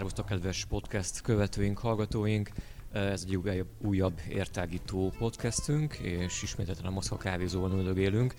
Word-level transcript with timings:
Szervusztok, 0.00 0.26
kedves 0.26 0.64
podcast 0.64 1.20
követőink, 1.20 1.78
hallgatóink! 1.78 2.50
Ez 2.92 3.24
egy 3.26 3.36
újabb, 3.36 3.66
újabb 3.78 4.20
értágító 4.28 5.12
podcastünk, 5.18 5.94
és 5.94 6.42
ismételten 6.42 6.84
a 6.84 6.90
Moszkva 6.90 7.16
kávézóban 7.16 7.72
üldögélünk. 7.72 8.34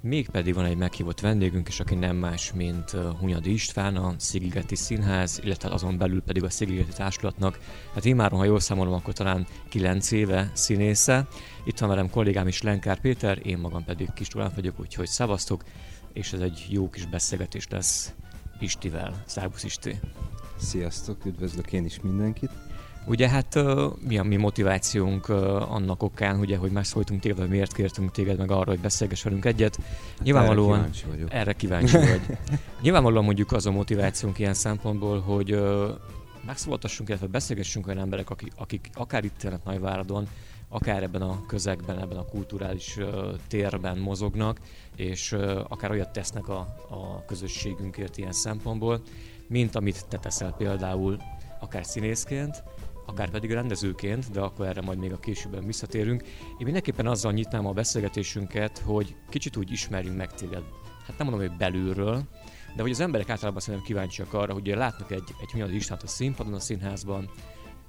Mégpedig 0.00 0.54
van 0.54 0.64
egy 0.64 0.76
meghívott 0.76 1.20
vendégünk, 1.20 1.68
és 1.68 1.80
aki 1.80 1.94
nem 1.94 2.16
más, 2.16 2.52
mint 2.52 2.90
Hunyadi 2.90 3.52
István, 3.52 3.96
a 3.96 4.14
Szigligeti 4.18 4.74
Színház, 4.74 5.40
illetve 5.44 5.68
azon 5.68 5.98
belül 5.98 6.22
pedig 6.22 6.44
a 6.44 6.50
Szigligeti 6.50 6.92
Társulatnak. 6.92 7.58
Hát 7.94 8.14
már, 8.14 8.30
ha 8.30 8.44
jól 8.44 8.60
számolom, 8.60 8.92
akkor 8.92 9.12
talán 9.12 9.46
9 9.68 10.10
éve 10.10 10.50
színésze. 10.54 11.28
Itt 11.64 11.78
van 11.78 11.88
velem 11.88 12.10
kollégám 12.10 12.48
is 12.48 12.62
Lenkár 12.62 13.00
Péter, 13.00 13.46
én 13.46 13.58
magam 13.58 13.84
pedig 13.84 14.12
Kis 14.12 14.28
Tulán 14.28 14.52
vagyok, 14.54 14.80
úgyhogy 14.80 15.08
szavaztok, 15.08 15.64
és 16.12 16.32
ez 16.32 16.40
egy 16.40 16.66
jó 16.68 16.90
kis 16.90 17.06
beszélgetés 17.06 17.68
lesz 17.68 18.14
Istivel. 18.60 19.22
Szervusz 19.26 19.64
Isti! 19.64 20.00
Sziasztok, 20.60 21.24
üdvözlök 21.24 21.72
én 21.72 21.84
is 21.84 22.00
mindenkit. 22.00 22.50
Ugye 23.06 23.28
hát 23.28 23.58
mi 24.08 24.18
a 24.18 24.22
mi 24.22 24.36
motivációnk 24.36 25.28
annak 25.68 26.02
okán, 26.02 26.38
ugye, 26.38 26.56
hogy 26.56 26.70
megszóltunk 26.70 27.20
téged, 27.20 27.38
vagy 27.38 27.48
miért 27.48 27.72
kértünk 27.72 28.10
téged 28.10 28.38
meg 28.38 28.50
arra, 28.50 28.70
hogy 28.70 28.78
beszélgess 28.78 29.22
velünk 29.22 29.44
egyet. 29.44 29.76
Hát 29.76 30.22
Nyilvánvalóan 30.22 30.78
erre 30.78 30.82
kíváncsi 30.82 31.06
vagyok. 31.10 31.28
erre 31.32 31.52
kíváncsi 31.52 31.96
vagy. 31.96 32.38
Nyilvánvalóan 32.82 33.24
mondjuk 33.24 33.52
az 33.52 33.66
a 33.66 33.70
motivációnk 33.70 34.38
ilyen 34.38 34.54
szempontból, 34.54 35.20
hogy 35.20 35.62
megszólaltassunk, 36.46 37.08
illetve 37.08 37.26
beszélgessünk 37.26 37.86
olyan 37.86 37.98
emberek, 37.98 38.30
akik, 38.30 38.52
akik 38.56 38.90
akár 38.94 39.24
itt 39.24 39.42
élnek 39.42 39.64
Nagyváradon, 39.64 40.28
akár 40.72 41.02
ebben 41.02 41.22
a 41.22 41.46
közegben, 41.46 41.98
ebben 41.98 42.16
a 42.16 42.24
kulturális 42.24 42.98
térben 43.48 43.98
mozognak, 43.98 44.60
és 44.96 45.32
akár 45.68 45.90
olyat 45.90 46.12
tesznek 46.12 46.48
a, 46.48 46.58
a 46.90 47.24
közösségünkért 47.26 48.16
ilyen 48.16 48.32
szempontból, 48.32 49.02
mint 49.46 49.74
amit 49.74 50.06
te 50.08 50.18
teszel 50.18 50.54
például 50.56 51.16
akár 51.60 51.84
színészként, 51.84 52.62
akár 53.06 53.30
pedig 53.30 53.50
rendezőként, 53.50 54.30
de 54.30 54.40
akkor 54.40 54.66
erre 54.66 54.80
majd 54.80 54.98
még 54.98 55.12
a 55.12 55.18
későbben 55.18 55.66
visszatérünk. 55.66 56.22
Én 56.22 56.64
mindenképpen 56.64 57.06
azzal 57.06 57.32
nyitnám 57.32 57.66
a 57.66 57.72
beszélgetésünket, 57.72 58.78
hogy 58.78 59.14
kicsit 59.28 59.56
úgy 59.56 59.72
ismerjünk 59.72 60.16
meg 60.16 60.34
téged. 60.34 60.62
Hát 61.06 61.18
nem 61.18 61.26
mondom, 61.26 61.48
hogy 61.48 61.56
belülről, 61.56 62.22
de 62.76 62.82
hogy 62.82 62.90
az 62.90 63.00
emberek 63.00 63.28
általában 63.28 63.60
szerintem 63.60 63.86
kíváncsiak 63.86 64.32
arra, 64.32 64.52
hogy 64.52 64.66
látnak 64.66 65.10
egy, 65.10 65.34
egy 65.40 65.50
Hunyadi 65.50 65.74
Istvánt 65.74 66.02
a 66.02 66.06
színpadon, 66.06 66.54
a 66.54 66.60
színházban, 66.60 67.30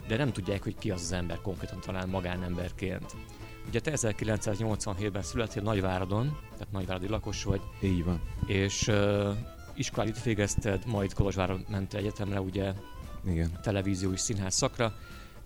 de 0.08 0.18
nem 0.18 0.32
tudják, 0.32 0.64
hogy 0.64 0.76
ki 0.78 0.92
az 0.92 1.02
az 1.02 1.12
ember 1.12 1.42
konkrétan 1.42 1.80
talán 1.80 2.10
magánemberként. 2.10 3.16
Ugye 3.68 3.80
te 3.80 3.92
1987-ben 3.96 5.22
születtél 5.22 5.64
Nagyváradon, 5.64 6.38
tehát 6.52 6.72
nagyváradi 6.72 7.08
lakos 7.08 7.44
vagy, 7.44 7.62
Így 7.82 8.04
van. 8.04 8.22
és 8.46 8.88
uh, 8.88 9.30
iskolát 9.76 10.10
itt 10.10 10.24
végezted, 10.24 10.86
majd 10.86 11.14
Kolozsváron 11.14 11.66
mentél 11.70 12.00
egyetemre, 12.00 12.42
ugye 12.42 12.74
Igen. 13.26 13.60
televízió 13.62 14.12
és 14.12 14.20
színház 14.20 14.54
szakra. 14.54 14.94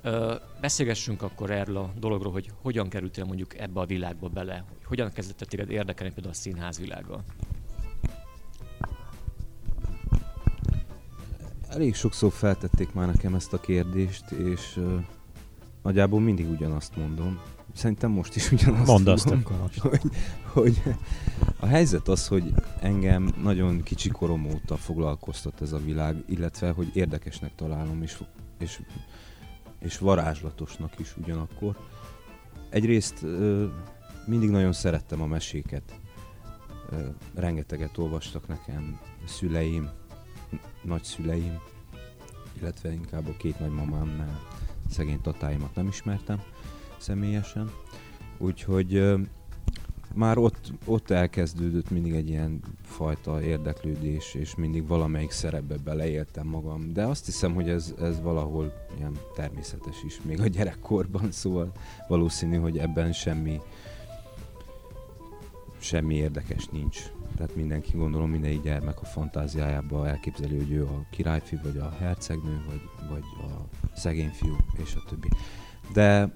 Ö, 0.02 0.36
beszélgessünk 0.62 1.22
akkor 1.22 1.52
erről 1.52 1.78
a 1.78 1.94
dologról, 2.00 2.32
hogy 2.32 2.52
hogyan 2.62 2.90
kerültél 2.90 3.26
mondjuk 3.26 3.58
ebbe 3.60 3.80
a 3.80 3.86
világba 3.86 4.28
bele, 4.28 4.64
hogy 4.68 4.86
hogyan 4.86 5.12
kezdett 5.12 5.48
téged 5.48 5.70
érdekelni 5.70 6.14
például 6.14 6.34
a 6.34 6.38
színház 6.38 6.80
világa. 6.80 7.24
Elég 11.76 11.96
sokszor 11.96 12.32
feltették 12.32 12.94
már 12.94 13.08
nekem 13.08 13.36
ezt 13.36 13.54
a 13.54 13.60
kérdést, 13.60 14.32
és 14.32 14.78
uh, 14.78 15.04
nagyjából 15.84 16.20
mindig 16.20 16.50
ugyanazt 16.50 16.96
mondom. 16.96 17.40
Szerintem 17.74 18.12
most 18.12 18.36
is 18.36 18.52
ugyanazt 18.52 18.86
Mondd 18.88 19.10
azt 19.10 19.26
mondom, 19.26 19.54
akkor 19.54 19.60
most. 19.62 19.80
hogy, 19.80 20.02
hogy 20.44 20.82
a 21.60 21.66
helyzet 21.66 22.08
az, 22.08 22.28
hogy 22.28 22.54
engem 22.80 23.34
nagyon 23.44 23.84
kicsi 23.84 24.10
korom 24.10 24.46
óta 24.46 24.78
foglalkoztat 24.78 25.62
ez 25.62 25.72
a 25.72 25.78
világ, 25.78 26.24
illetve 26.28 26.70
hogy 26.70 26.90
érdekesnek 26.94 27.56
találom, 27.56 28.02
és, 28.02 28.18
és, 28.60 28.82
és 29.80 29.98
varázslatosnak 29.98 31.00
is 31.00 31.18
ugyanakkor. 31.18 31.78
Egyrészt 32.70 33.24
ö, 33.24 33.66
mindig 34.26 34.50
nagyon 34.50 34.74
szerettem 34.74 35.22
a 35.22 35.26
meséket. 35.26 36.00
Ö, 36.90 37.08
rengeteget 37.34 37.98
olvastak 37.98 38.48
nekem 38.48 39.00
szüleim, 39.26 39.90
nagyszüleim, 40.84 41.60
illetve 42.60 42.92
inkább 42.92 43.28
a 43.28 43.38
két 43.38 43.60
nagymamám, 43.60 44.08
mert 44.08 44.42
szegény 44.90 45.22
tatáimat 45.22 45.76
nem 45.76 45.88
ismertem 45.88 46.42
személyesen. 46.98 47.72
Úgyhogy 48.38 49.16
már 50.14 50.38
ott, 50.38 50.72
ott 50.86 51.10
elkezdődött 51.10 51.90
mindig 51.90 52.14
egy 52.14 52.30
ilyen 52.30 52.62
fajta 52.84 53.42
érdeklődés, 53.42 54.34
és 54.34 54.56
mindig 54.56 54.88
valamelyik 54.88 55.32
szerepbe 55.32 55.76
beleéltem 55.84 56.48
magam. 56.48 56.94
De 56.94 57.04
azt 57.06 57.26
hiszem, 57.26 57.54
hogy 57.54 57.70
ez, 57.70 57.94
ez 58.00 58.22
valahol 58.22 58.74
ilyen 58.98 59.18
természetes 59.36 60.04
is, 60.06 60.20
még 60.22 60.42
a 60.42 60.48
gyerekkorban, 60.48 61.32
szóval 61.32 61.72
valószínű, 62.08 62.58
hogy 62.58 62.78
ebben 62.78 63.14
semmi 63.14 63.62
semmi 65.78 66.16
érdekes 66.16 66.66
nincs. 66.66 67.00
Tehát 67.36 67.56
mindenki, 67.56 67.98
gondolom, 67.98 68.30
minden 68.30 68.62
gyermek 68.62 69.02
a 69.02 69.06
fantáziájában 69.06 70.08
elképzeli, 70.08 70.58
hogy 70.58 70.72
ő 70.72 70.84
a 70.84 71.06
királyfi, 71.10 71.58
vagy 71.64 71.78
a 71.78 71.90
hercegnő, 72.00 72.64
vagy, 72.68 72.82
vagy 73.10 73.24
a 73.40 73.78
szegény 73.96 74.30
fiú, 74.30 74.56
és 74.78 74.96
a 74.96 75.04
többi. 75.10 75.28
De 75.94 76.34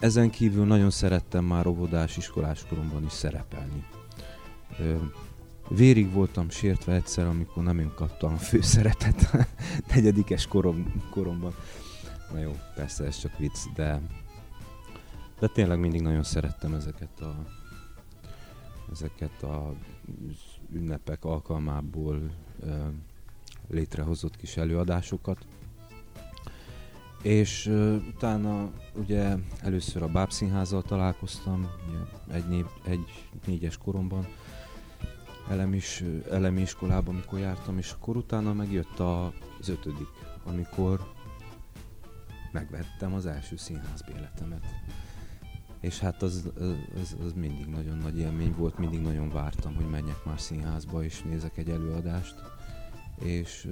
ezen 0.00 0.30
kívül 0.30 0.66
nagyon 0.66 0.90
szerettem 0.90 1.44
már 1.44 1.66
óvodás, 1.66 2.16
iskolás 2.16 2.64
koromban 2.68 3.04
is 3.04 3.12
szerepelni. 3.12 3.84
Vérig 5.68 6.12
voltam 6.12 6.50
sértve 6.50 6.94
egyszer, 6.94 7.26
amikor 7.26 7.62
nem 7.62 7.78
én 7.78 7.92
kaptam 7.94 8.32
a 8.32 8.36
főszerepet 8.36 9.48
negyedikes 9.94 10.46
korom, 10.46 11.02
koromban. 11.10 11.54
Na 12.32 12.38
jó, 12.38 12.56
persze 12.74 13.04
ez 13.04 13.18
csak 13.18 13.38
vicc, 13.38 13.58
de, 13.74 14.00
de 15.40 15.46
tényleg 15.46 15.78
mindig 15.78 16.00
nagyon 16.00 16.22
szerettem 16.22 16.74
ezeket 16.74 17.20
a 17.20 17.57
ezeket 18.92 19.42
a 19.42 19.74
ünnepek 20.72 21.24
alkalmából 21.24 22.30
létrehozott 23.68 24.36
kis 24.36 24.56
előadásokat. 24.56 25.46
És 27.22 27.66
utána 28.14 28.70
ugye 28.94 29.36
először 29.60 30.02
a 30.02 30.08
Bábszínházzal 30.08 30.82
találkoztam, 30.82 31.70
egy, 32.32 32.48
név, 32.48 32.66
egy 32.84 33.28
négyes 33.46 33.78
koromban, 33.78 34.26
elemi, 35.48 35.76
is, 35.76 36.04
elemi 36.30 36.60
iskolában, 36.60 37.14
amikor 37.14 37.38
jártam, 37.38 37.78
és 37.78 37.92
akkor 37.92 38.16
utána 38.16 38.52
megjött 38.52 38.98
az 38.98 39.68
ötödik, 39.68 40.08
amikor 40.44 41.12
megvettem 42.52 43.14
az 43.14 43.26
első 43.26 43.56
színházbéletemet. 43.56 44.64
És 45.80 45.98
hát 45.98 46.22
az, 46.22 46.50
az, 47.00 47.16
az 47.24 47.32
mindig 47.32 47.66
nagyon 47.66 47.96
nagy 47.96 48.18
élmény 48.18 48.54
volt, 48.56 48.78
mindig 48.78 49.00
nagyon 49.00 49.30
vártam, 49.30 49.74
hogy 49.74 49.88
menjek 49.88 50.24
már 50.24 50.40
színházba 50.40 51.04
és 51.04 51.22
nézek 51.22 51.56
egy 51.56 51.70
előadást. 51.70 52.34
És 53.24 53.68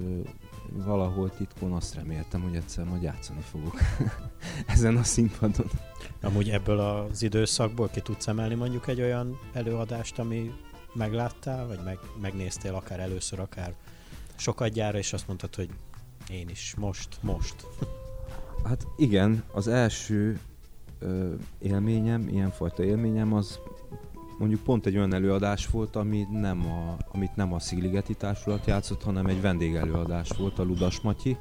valahol 0.73 1.31
titkon 1.31 1.73
azt 1.73 1.95
reméltem, 1.95 2.41
hogy 2.41 2.57
egyszer 2.57 2.85
majd 2.85 3.03
játszani 3.03 3.41
fogok 3.41 3.79
ezen 4.67 4.97
a 4.97 5.03
színpadon. 5.03 5.71
Amúgy 6.21 6.51
ebből 6.51 6.81
az 6.81 7.23
időszakból 7.23 7.89
ki 7.89 8.01
tudsz 8.01 8.27
emelni 8.27 8.55
mondjuk 8.55 8.89
egy 8.89 9.01
olyan 9.01 9.39
előadást, 9.53 10.19
ami 10.19 10.53
megláttál, 10.95 11.67
vagy 11.67 11.81
meg, 11.85 11.99
megnéztél 12.21 12.75
akár 12.75 13.01
először, 13.01 13.41
akár 13.41 13.75
sokat 14.37 14.69
gyára, 14.69 14.99
és 14.99 15.13
azt 15.13 15.27
mondtad, 15.27 15.55
hogy 15.55 15.71
én 16.31 16.49
is, 16.49 16.75
most, 16.77 17.09
most. 17.21 17.67
Hát 18.65 18.87
igen, 18.97 19.45
az 19.53 19.69
első 19.69 20.41
ö, 20.99 21.35
élményem, 21.59 22.29
ilyenfajta 22.29 22.85
élményem 22.85 23.33
az 23.33 23.61
mondjuk 24.39 24.63
pont 24.63 24.87
egy 24.87 24.97
olyan 24.97 25.15
előadás 25.15 25.67
volt, 25.67 25.97
ami 25.97 26.27
nem 26.31 26.67
a, 26.67 26.97
amit 27.13 27.37
nem 27.37 27.53
a 27.53 27.59
Szigligeti 27.59 28.15
Társulat 28.15 28.67
játszott, 28.67 29.03
hanem 29.03 29.27
egy 29.27 29.41
vendégelőadás 29.41 30.31
volt, 30.39 30.59
a 30.59 30.63
Ludas 30.63 31.01
Matyi. 31.01 31.37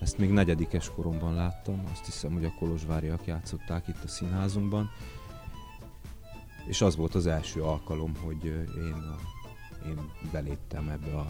Ezt 0.00 0.18
még 0.18 0.30
negyedikes 0.30 0.90
koromban 0.94 1.34
láttam, 1.34 1.82
azt 1.92 2.04
hiszem, 2.04 2.32
hogy 2.32 2.44
a 2.44 2.54
Kolozsváriak 2.58 3.26
játszották 3.26 3.88
itt 3.88 4.04
a 4.04 4.08
színházunkban. 4.08 4.90
És 6.66 6.80
az 6.80 6.96
volt 6.96 7.14
az 7.14 7.26
első 7.26 7.62
alkalom, 7.62 8.12
hogy 8.24 8.44
én, 8.76 8.92
a, 8.92 9.16
én 9.88 10.10
beléptem 10.32 10.88
ebbe 10.88 11.18
a 11.18 11.26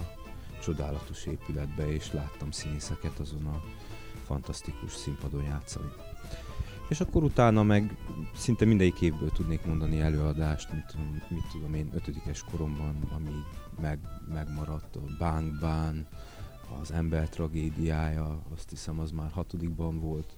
csodálatos 0.62 1.26
épületbe, 1.26 1.93
és 1.93 2.12
láttam 2.12 2.50
színészeket 2.50 3.19
azon 3.19 3.47
a 3.47 3.62
fantasztikus 4.25 4.93
színpadon 4.93 5.43
játszani. 5.44 5.88
És 6.93 7.00
akkor 7.00 7.23
utána 7.23 7.62
meg 7.62 7.97
szinte 8.35 8.65
mindegyik 8.65 9.00
évből 9.00 9.31
tudnék 9.31 9.65
mondani 9.65 10.00
előadást, 10.00 10.73
mit 10.73 10.85
tudom, 10.87 11.23
mit 11.29 11.47
tudom 11.53 11.75
én, 11.75 11.91
ötödikes 11.94 12.44
koromban, 12.50 12.97
ami 13.15 13.31
meg, 13.81 13.99
megmaradt, 14.33 14.97
a 14.97 15.00
Bang 15.19 15.53
az 16.81 16.91
ember 16.91 17.29
tragédiája, 17.29 18.43
azt 18.55 18.71
hiszem 18.71 18.99
az 18.99 19.11
már 19.11 19.31
hatodikban 19.31 20.00
volt, 20.00 20.37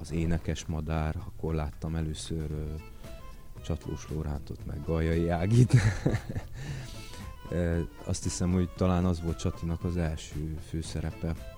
az 0.00 0.12
énekes 0.12 0.64
madár, 0.64 1.16
akkor 1.26 1.54
láttam 1.54 1.94
először 1.94 2.50
ö, 2.50 2.74
Csatlós 3.64 4.08
Lórántot, 4.08 4.66
meg 4.66 4.84
Gajai 4.84 5.28
Ágit. 5.28 5.74
azt 8.04 8.22
hiszem, 8.22 8.52
hogy 8.52 8.68
talán 8.76 9.04
az 9.04 9.22
volt 9.22 9.38
Csatinak 9.38 9.84
az 9.84 9.96
első 9.96 10.58
főszerepe. 10.68 11.51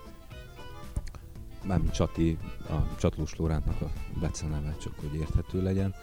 Mármint 1.67 1.93
Csati, 1.93 2.39
a 2.69 2.97
Csatlós 2.97 3.37
Lórántnak 3.37 3.81
a 3.81 3.91
beceneve, 4.21 4.77
csak 4.83 4.95
hogy 5.01 5.15
érthető 5.15 5.63
legyen 5.63 5.95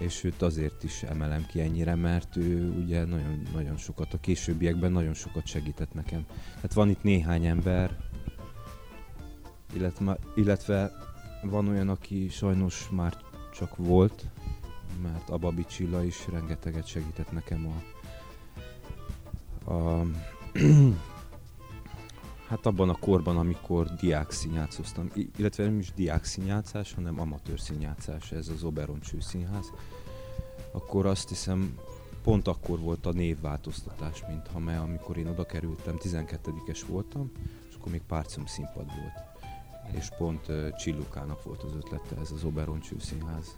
és 0.00 0.24
őt 0.24 0.42
azért 0.42 0.84
is 0.84 1.02
emelem 1.02 1.46
ki 1.46 1.60
ennyire, 1.60 1.94
mert 1.94 2.36
ő 2.36 2.70
ugye 2.82 3.04
nagyon, 3.04 3.42
nagyon 3.54 3.76
sokat, 3.76 4.14
a 4.14 4.20
későbbiekben 4.20 4.92
nagyon 4.92 5.14
sokat 5.14 5.46
segített 5.46 5.94
nekem. 5.94 6.24
Hát 6.60 6.72
van 6.72 6.88
itt 6.88 7.02
néhány 7.02 7.46
ember, 7.46 7.96
illetve, 9.74 10.18
illetve 10.34 10.92
van 11.42 11.68
olyan, 11.68 11.88
aki 11.88 12.28
sajnos 12.28 12.88
már 12.90 13.16
csak 13.54 13.76
volt, 13.76 14.26
mert 15.02 15.30
Ababi 15.30 15.64
Csilla 15.64 16.04
is 16.04 16.28
rengeteget 16.32 16.86
segített 16.86 17.32
nekem 17.32 17.66
a, 19.66 19.72
a 19.72 20.04
hát 22.50 22.66
abban 22.66 22.88
a 22.88 22.94
korban, 22.94 23.36
amikor 23.36 23.94
diák 23.94 24.30
színjátszoztam, 24.30 25.10
illetve 25.36 25.64
nem 25.64 25.78
is 25.78 25.92
diák 25.92 26.24
színjátszás, 26.24 26.92
hanem 26.94 27.20
amatőr 27.20 27.60
színjátszás, 27.60 28.32
ez 28.32 28.48
az 28.48 28.64
Oberon 28.64 29.00
Csőszínház, 29.00 29.72
akkor 30.72 31.06
azt 31.06 31.28
hiszem 31.28 31.78
pont 32.22 32.48
akkor 32.48 32.78
volt 32.78 33.06
a 33.06 33.12
névváltoztatás, 33.12 34.24
mint 34.28 34.46
ha 34.46 34.58
me, 34.58 34.78
amikor 34.78 35.16
én 35.16 35.26
oda 35.26 35.46
kerültem, 35.46 35.96
12-es 35.98 36.80
voltam, 36.86 37.32
és 37.68 37.74
akkor 37.74 37.92
még 37.92 38.02
Párcium 38.06 38.46
színpad 38.46 38.86
volt. 38.86 39.28
És 39.96 40.08
pont 40.18 40.48
uh, 40.48 40.76
Csillukának 40.76 41.42
volt 41.42 41.62
az 41.62 41.74
ötlete, 41.74 42.16
ez 42.20 42.30
az 42.30 42.44
Oberon 42.44 42.80
Csőszínház 42.80 43.56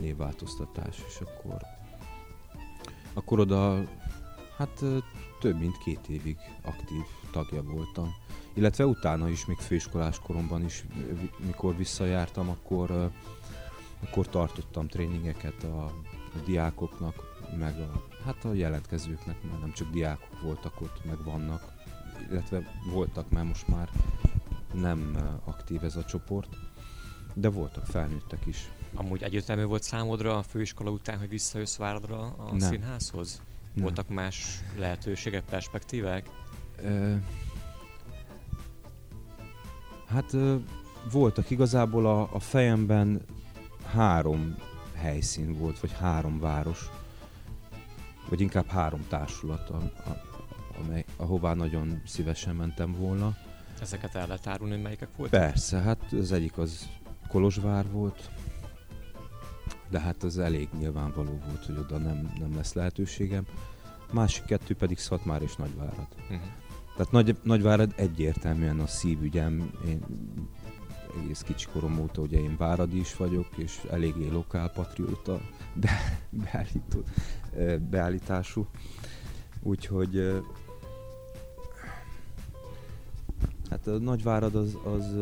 névváltoztatás, 0.00 1.04
és 1.08 1.20
akkor 1.20 1.56
akkor 3.12 3.40
oda 3.40 3.84
hát 4.56 4.84
több 5.42 5.58
mint 5.58 5.78
két 5.78 6.08
évig 6.08 6.36
aktív 6.62 7.02
tagja 7.30 7.62
voltam. 7.62 8.14
Illetve 8.54 8.86
utána 8.86 9.28
is, 9.28 9.46
még 9.46 9.56
főiskolás 9.56 10.18
koromban 10.18 10.64
is, 10.64 10.84
mikor 11.46 11.76
visszajártam, 11.76 12.48
akkor, 12.48 13.10
akkor 14.00 14.28
tartottam 14.28 14.88
tréningeket 14.88 15.64
a, 15.64 15.84
a 16.34 16.38
diákoknak, 16.44 17.14
meg 17.58 17.78
a, 17.80 18.02
hát 18.24 18.44
a 18.44 18.54
jelentkezőknek, 18.54 19.42
mert 19.42 19.60
nem 19.60 19.72
csak 19.72 19.90
diákok 19.90 20.42
voltak 20.42 20.80
ott, 20.80 21.04
meg 21.04 21.24
vannak, 21.24 21.72
illetve 22.30 22.62
voltak, 22.92 23.30
mert 23.30 23.46
most 23.46 23.68
már 23.68 23.88
nem 24.72 25.16
aktív 25.44 25.84
ez 25.84 25.96
a 25.96 26.04
csoport, 26.04 26.56
de 27.34 27.48
voltak 27.48 27.86
felnőttek 27.86 28.46
is. 28.46 28.70
Amúgy 28.94 29.22
egyértelmű 29.22 29.64
volt 29.64 29.82
számodra 29.82 30.36
a 30.36 30.42
főiskola 30.42 30.90
után, 30.90 31.18
hogy 31.18 31.28
visszajössz 31.28 31.76
Váradra 31.76 32.20
a 32.20 32.50
nem. 32.50 32.70
színházhoz? 32.70 33.42
Nem. 33.74 33.84
Voltak 33.84 34.08
más 34.08 34.60
lehetőségek, 34.78 35.44
perspektívák? 35.44 36.26
Ö, 36.82 37.14
hát 40.06 40.32
ö, 40.32 40.56
voltak 41.10 41.50
igazából 41.50 42.06
a, 42.06 42.28
a 42.32 42.38
fejemben 42.38 43.22
három 43.86 44.56
helyszín 44.94 45.58
volt, 45.58 45.80
vagy 45.80 45.92
három 45.92 46.40
város, 46.40 46.90
vagy 48.28 48.40
inkább 48.40 48.66
három 48.66 49.06
társulat, 49.08 49.70
a, 49.70 49.76
a, 49.76 50.22
amely, 50.82 51.04
ahová 51.16 51.54
nagyon 51.54 52.02
szívesen 52.06 52.54
mentem 52.54 52.92
volna. 52.92 53.36
Ezeket 53.80 54.14
el 54.14 54.26
lehet 54.26 54.46
árulni, 54.46 54.76
melyikek 54.76 55.08
voltak? 55.16 55.40
Persze, 55.40 55.78
hát 55.78 56.12
az 56.12 56.32
egyik 56.32 56.58
az 56.58 56.88
Kolozsvár 57.28 57.90
volt, 57.90 58.30
de 59.92 60.00
hát 60.00 60.22
az 60.22 60.38
elég 60.38 60.68
nyilvánvaló 60.78 61.40
volt, 61.46 61.64
hogy 61.66 61.76
oda 61.78 61.98
nem, 61.98 62.32
nem 62.38 62.56
lesz 62.56 62.72
lehetőségem. 62.72 63.46
Másik 64.12 64.44
kettő 64.44 64.74
pedig 64.74 64.98
Szatmár 64.98 65.42
és 65.42 65.56
Nagyvárad. 65.56 66.06
Uh-huh. 66.20 66.40
Tehát 66.96 67.12
Nagy, 67.12 67.36
Nagyvárad 67.42 67.92
egyértelműen 67.96 68.80
a 68.80 68.86
szívügyem. 68.86 69.70
Én 69.86 70.04
egész 71.22 71.40
kicsi 71.40 71.66
korom 71.72 71.98
óta 71.98 72.20
ugye 72.20 72.38
én 72.38 72.56
Váradi 72.56 72.98
is 72.98 73.16
vagyok, 73.16 73.46
és 73.56 73.80
eléggé 73.90 74.28
lokálpatrióta 74.28 75.40
be, 75.74 76.20
beállító, 76.30 77.02
beállítású. 77.90 78.66
Úgyhogy 79.62 80.42
hát 83.70 83.86
a 83.86 83.98
Nagyvárad 83.98 84.54
az, 84.54 84.78
az 84.84 85.16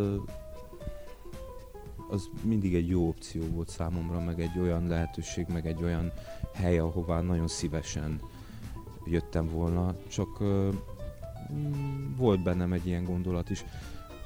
az 2.11 2.31
mindig 2.43 2.75
egy 2.75 2.89
jó 2.89 3.09
opció 3.09 3.43
volt 3.51 3.69
számomra, 3.69 4.21
meg 4.21 4.41
egy 4.41 4.59
olyan 4.59 4.87
lehetőség, 4.87 5.47
meg 5.49 5.67
egy 5.67 5.83
olyan 5.83 6.13
hely, 6.55 6.79
ahová 6.79 7.21
nagyon 7.21 7.49
szívesen 7.49 8.21
jöttem 9.05 9.49
volna, 9.49 9.95
csak 10.09 10.41
uh, 10.41 10.75
volt 12.17 12.43
bennem 12.43 12.73
egy 12.73 12.87
ilyen 12.87 13.05
gondolat 13.05 13.51
is, 13.51 13.65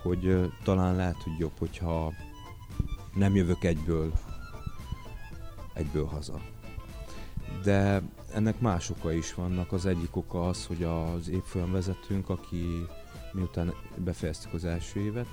hogy 0.02 0.26
uh, 0.26 0.44
talán 0.62 0.96
lehet, 0.96 1.22
hogy 1.22 1.38
jobb, 1.38 1.58
hogyha 1.58 2.12
nem 3.14 3.34
jövök 3.34 3.64
egyből, 3.64 4.12
egyből 5.74 6.04
haza. 6.04 6.40
De 7.62 8.02
ennek 8.34 8.60
más 8.60 8.90
oka 8.90 9.12
is 9.12 9.34
vannak. 9.34 9.72
Az 9.72 9.86
egyik 9.86 10.16
oka 10.16 10.48
az, 10.48 10.66
hogy 10.66 10.82
az 10.82 11.28
évfolyam 11.28 11.72
vezetőnk, 11.72 12.28
aki 12.28 12.86
miután 13.32 13.74
befejeztük 13.96 14.52
az 14.52 14.64
első 14.64 15.00
évet, 15.00 15.28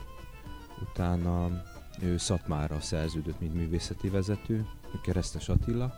utána 0.81 1.63
ő 2.01 2.18
Szatmára 2.18 2.80
szerződött, 2.80 3.39
mint 3.39 3.53
művészeti 3.53 4.09
vezető, 4.09 4.65
Keresztes 5.03 5.50
Attila. 5.50 5.94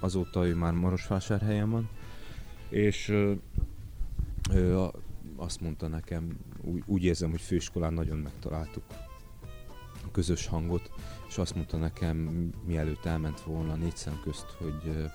Azóta 0.00 0.46
ő 0.46 0.54
már 0.54 0.72
Marosvásárhelyen 0.72 1.70
van, 1.70 1.88
és 2.68 3.08
ő, 3.08 3.40
ő 4.50 4.88
azt 5.36 5.60
mondta 5.60 5.88
nekem, 5.88 6.38
úgy 6.86 7.04
érzem, 7.04 7.30
hogy 7.30 7.40
főiskolán 7.40 7.92
nagyon 7.92 8.18
megtaláltuk 8.18 8.82
a 10.06 10.10
közös 10.12 10.46
hangot, 10.46 10.90
és 11.28 11.38
azt 11.38 11.54
mondta 11.54 11.76
nekem, 11.76 12.16
mielőtt 12.66 13.04
elment 13.04 13.40
volna 13.40 13.74
négy 13.74 13.96
szem 13.96 14.20
közt, 14.22 14.46
hogy 14.58 15.10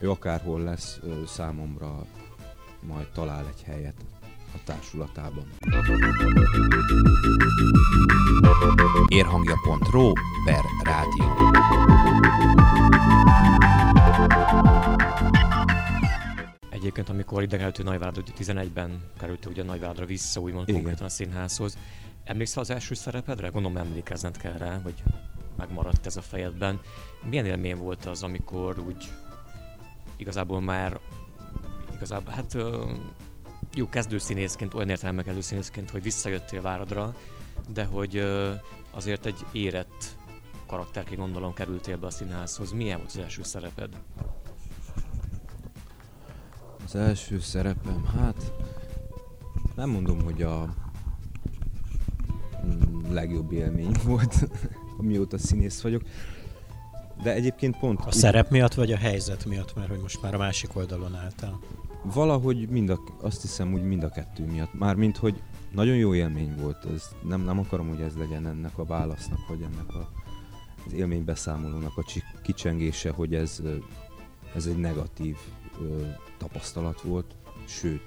ő 0.00 0.10
akárhol 0.10 0.60
lesz, 0.60 1.00
számomra 1.26 2.06
majd 2.86 3.08
talál 3.10 3.46
egy 3.46 3.62
helyet 3.62 4.04
a 4.54 4.58
társulatában. 4.64 5.46
Érhangja.ro 9.08 10.12
per 10.44 10.64
rádió 10.82 11.36
Egyébként, 16.70 17.08
amikor 17.08 17.42
idegeltő 17.42 17.82
Nagyvárad 17.82 18.22
11-ben 18.38 19.02
került 19.18 19.46
ugye 19.46 19.62
Nagyváradra 19.62 20.06
vissza, 20.06 20.40
úgymond 20.40 20.68
Igen. 20.68 20.80
konkrétan 20.80 21.06
a 21.06 21.10
színházhoz, 21.10 21.78
emlékszel 22.24 22.62
az 22.62 22.70
első 22.70 22.94
szerepedre? 22.94 23.48
Gondolom 23.48 23.76
emlékezned 23.76 24.36
kell 24.36 24.56
rá, 24.56 24.80
hogy 24.82 25.02
megmaradt 25.56 26.06
ez 26.06 26.16
a 26.16 26.22
fejedben. 26.22 26.80
Milyen 27.30 27.46
élmény 27.46 27.76
volt 27.76 28.04
az, 28.04 28.22
amikor 28.22 28.78
úgy 28.78 29.12
igazából 30.16 30.60
már 30.60 31.00
igazából, 31.94 32.32
hát 32.32 32.56
jó 33.78 33.88
kezdőszínészként, 33.88 34.74
olyan 34.74 34.88
értelemben 34.88 35.24
kezdőszínészként, 35.24 35.90
hogy 35.90 36.02
visszajöttél 36.02 36.62
Váradra, 36.62 37.14
de 37.72 37.84
hogy 37.84 38.24
azért 38.90 39.26
egy 39.26 39.44
érett 39.52 40.16
karakterként 40.66 41.20
gondolom 41.20 41.54
kerültél 41.54 41.96
be 41.96 42.06
a 42.06 42.10
színházhoz. 42.10 42.72
Milyen 42.72 42.96
volt 42.96 43.10
az 43.10 43.16
első 43.16 43.42
szereped? 43.42 43.88
Az 46.84 46.94
első 46.94 47.40
szerepem, 47.40 48.04
hát 48.04 48.52
nem 49.74 49.90
mondom, 49.90 50.22
hogy 50.22 50.42
a 50.42 50.74
legjobb 53.10 53.52
élmény 53.52 53.96
volt, 54.04 54.48
amióta 54.98 55.38
színész 55.38 55.80
vagyok. 55.80 56.02
De 57.22 57.32
egyébként 57.32 57.78
pont... 57.78 58.00
A 58.00 58.06
úgy... 58.06 58.12
szerep 58.12 58.50
miatt, 58.50 58.74
vagy 58.74 58.92
a 58.92 58.96
helyzet 58.96 59.44
miatt, 59.44 59.74
mert 59.74 59.88
hogy 59.88 60.00
most 60.00 60.22
már 60.22 60.34
a 60.34 60.38
másik 60.38 60.76
oldalon 60.76 61.14
álltál? 61.14 61.58
Valahogy 62.02 62.68
mind 62.68 62.90
a, 62.90 63.00
azt 63.20 63.42
hiszem 63.42 63.72
úgy 63.72 63.82
mind 63.82 64.02
a 64.02 64.08
kettő 64.08 64.44
miatt. 64.44 64.74
Mármint, 64.74 65.16
hogy 65.16 65.42
nagyon 65.72 65.96
jó 65.96 66.14
élmény 66.14 66.56
volt. 66.56 66.84
Ez, 66.94 67.08
nem, 67.22 67.40
nem 67.40 67.58
akarom, 67.58 67.88
hogy 67.88 68.00
ez 68.00 68.16
legyen 68.16 68.46
ennek 68.46 68.78
a 68.78 68.84
válasznak, 68.84 69.48
vagy 69.48 69.62
ennek 69.62 69.94
a, 69.94 70.08
az 70.86 70.92
élménybeszámolónak 70.92 71.96
a 71.96 72.04
kicsengése, 72.42 73.10
hogy 73.10 73.34
ez, 73.34 73.62
ez 74.54 74.66
egy 74.66 74.78
negatív 74.78 75.36
ö, 75.80 76.02
tapasztalat 76.36 77.00
volt. 77.00 77.34
Sőt, 77.64 78.04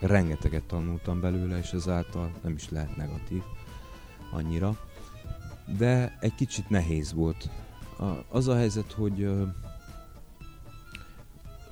rengeteget 0.00 0.64
tanultam 0.64 1.20
belőle, 1.20 1.58
és 1.58 1.70
ezáltal 1.70 2.30
nem 2.42 2.52
is 2.52 2.70
lehet 2.70 2.96
negatív 2.96 3.42
annyira. 4.32 4.78
De 5.78 6.16
egy 6.20 6.34
kicsit 6.34 6.68
nehéz 6.68 7.12
volt. 7.12 7.50
A, 7.98 8.04
az 8.28 8.48
a 8.48 8.56
helyzet, 8.56 8.92
hogy 8.92 9.22
ö, 9.22 9.42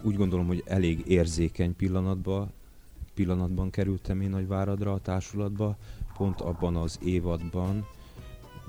úgy 0.07 0.17
gondolom, 0.17 0.47
hogy 0.47 0.63
elég 0.67 1.03
érzékeny 1.07 1.77
pillanatban, 1.77 2.53
pillanatban 3.15 3.71
kerültem 3.71 4.21
én 4.21 4.31
Nagyváradra 4.31 4.93
a 4.93 5.01
társulatba, 5.01 5.77
pont 6.17 6.41
abban 6.41 6.77
az 6.77 6.99
évadban 7.05 7.87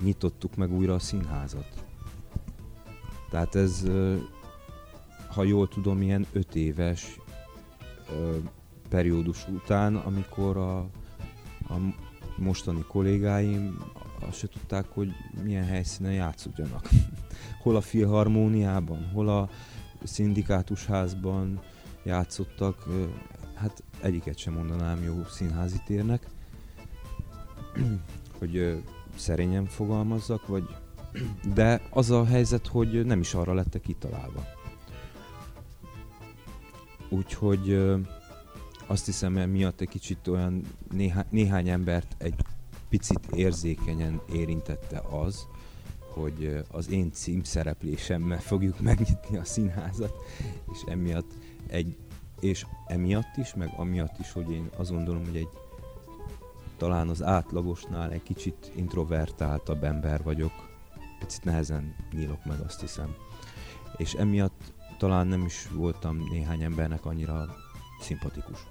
nyitottuk 0.04 0.56
meg 0.56 0.72
újra 0.72 0.94
a 0.94 1.00
színházat. 1.00 1.86
Tehát 3.30 3.56
ez, 3.56 3.84
ha 5.28 5.44
jól 5.44 5.68
tudom, 5.68 6.02
ilyen 6.02 6.26
öt 6.32 6.56
éves 6.56 7.20
periódus 8.90 9.48
után, 9.48 9.96
amikor 9.96 10.58
a, 10.58 10.78
a 11.70 11.78
mostani 12.38 12.84
kollégáim 12.88 13.80
azt 14.20 14.38
se 14.38 14.48
tudták, 14.48 14.86
hogy 14.90 15.12
milyen 15.44 15.66
helyszínen 15.66 16.14
játszódjanak. 16.14 16.90
hol 17.64 17.76
a 17.76 17.82
filharmóniában, 17.82 19.10
hol 19.14 19.30
a 19.30 19.50
szindikátustázban 20.04 21.62
játszottak, 22.04 22.84
hát 23.54 23.84
egyiket 24.02 24.38
sem 24.38 24.54
mondanám 24.54 25.04
jó 25.04 25.24
színházi 25.30 25.82
térnek, 25.86 26.28
hogy 28.40 28.84
szerényen 29.16 29.66
fogalmazzak, 29.66 30.48
vagy 30.48 30.64
de 31.54 31.82
az 31.90 32.12
a 32.12 32.26
helyzet, 32.26 32.68
hogy 32.68 33.06
nem 33.06 33.20
is 33.20 33.34
arra 33.34 33.54
lettek 33.54 33.82
kitalálva. 33.82 34.44
Úgyhogy 37.10 37.78
azt 38.88 39.06
hiszem, 39.06 39.36
hogy 39.36 39.52
miatt 39.52 39.82
egy 39.82 39.90
kicsit 39.90 40.28
olyan 40.28 40.62
néhá, 40.92 41.26
néhány 41.30 41.70
embert 41.70 42.16
egy 42.18 42.36
picit 42.90 43.20
érzékenyen 43.34 44.22
érintette 44.34 45.00
az, 45.00 45.48
hogy 46.18 46.64
az 46.72 46.90
én 46.90 47.12
címszereplésemmel 47.12 48.40
fogjuk 48.40 48.80
megnyitni 48.80 49.38
a 49.38 49.44
színházat, 49.44 50.14
és 50.74 50.82
emiatt 50.86 51.32
egy 51.68 51.98
és 52.40 52.66
emiatt 52.88 53.38
is, 53.38 53.54
meg 53.54 53.74
amiatt 53.78 54.20
is, 54.20 54.32
hogy 54.32 54.52
én 54.52 54.70
azt 54.76 54.92
gondolom, 54.92 55.26
hogy 55.26 55.36
egy 55.36 55.50
talán 56.78 57.10
az 57.10 57.24
átlagosnál 57.24 58.12
egy 58.12 58.24
kicsit 58.24 58.72
introvertáltabb 58.76 59.84
ember 59.84 60.24
vagyok, 60.24 60.52
picit 61.20 61.44
nehezen 61.44 61.96
nyílok 62.12 62.46
meg, 62.46 62.60
azt 62.60 62.80
hiszem. 62.80 63.16
És 63.96 64.14
emiatt 64.14 64.74
talán 64.98 65.28
nem 65.28 65.46
is 65.46 65.68
voltam 65.74 66.18
néhány 66.32 66.62
embernek 66.62 67.06
annyira 67.06 67.56
szimpatikus. 68.02 68.68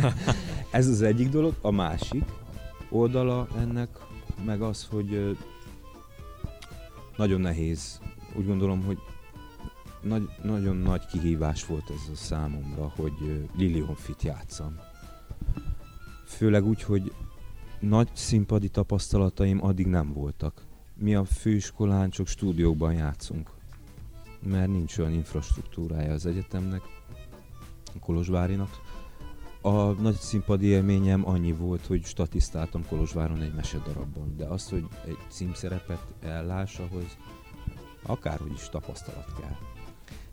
Ez 0.70 0.86
az 0.86 1.02
egyik 1.02 1.28
dolog. 1.28 1.54
A 1.60 1.70
másik 1.70 2.24
oldala 2.90 3.48
ennek 3.58 3.88
meg 4.44 4.62
az, 4.62 4.86
hogy 4.90 5.36
nagyon 7.18 7.40
nehéz. 7.40 8.00
Úgy 8.34 8.46
gondolom, 8.46 8.84
hogy 8.84 8.98
nagy, 10.02 10.28
nagyon 10.42 10.76
nagy 10.76 11.06
kihívás 11.06 11.66
volt 11.66 11.90
ez 11.90 12.10
a 12.12 12.16
számomra, 12.16 12.92
hogy 12.96 13.12
Lili 13.56 13.80
Honfit 13.80 14.22
játszam. 14.22 14.76
Főleg 16.26 16.64
úgy, 16.64 16.82
hogy 16.82 17.12
nagy 17.80 18.08
színpadi 18.12 18.68
tapasztalataim 18.68 19.64
addig 19.64 19.86
nem 19.86 20.12
voltak. 20.12 20.62
Mi 20.94 21.14
a 21.14 21.24
főiskolán 21.24 22.10
csak 22.10 22.26
stúdiókban 22.26 22.92
játszunk, 22.92 23.50
mert 24.42 24.68
nincs 24.68 24.98
olyan 24.98 25.12
infrastruktúrája 25.12 26.12
az 26.12 26.26
egyetemnek, 26.26 26.82
Kolozsvárinak. 28.00 28.70
A 29.60 29.90
nagy 29.90 30.14
színpadi 30.14 30.66
élményem 30.66 31.28
annyi 31.28 31.52
volt, 31.52 31.86
hogy 31.86 32.04
statisztáltam 32.04 32.86
Kolozsváron 32.86 33.40
egy 33.42 33.54
mesedarabban, 33.54 34.36
de 34.36 34.44
az, 34.44 34.68
hogy 34.68 34.84
egy 35.06 35.18
címszerepet 35.28 36.06
elláss, 36.20 36.78
ahhoz 36.78 37.16
akárhogy 38.02 38.52
is 38.52 38.68
tapasztalat 38.68 39.32
kell. 39.40 39.56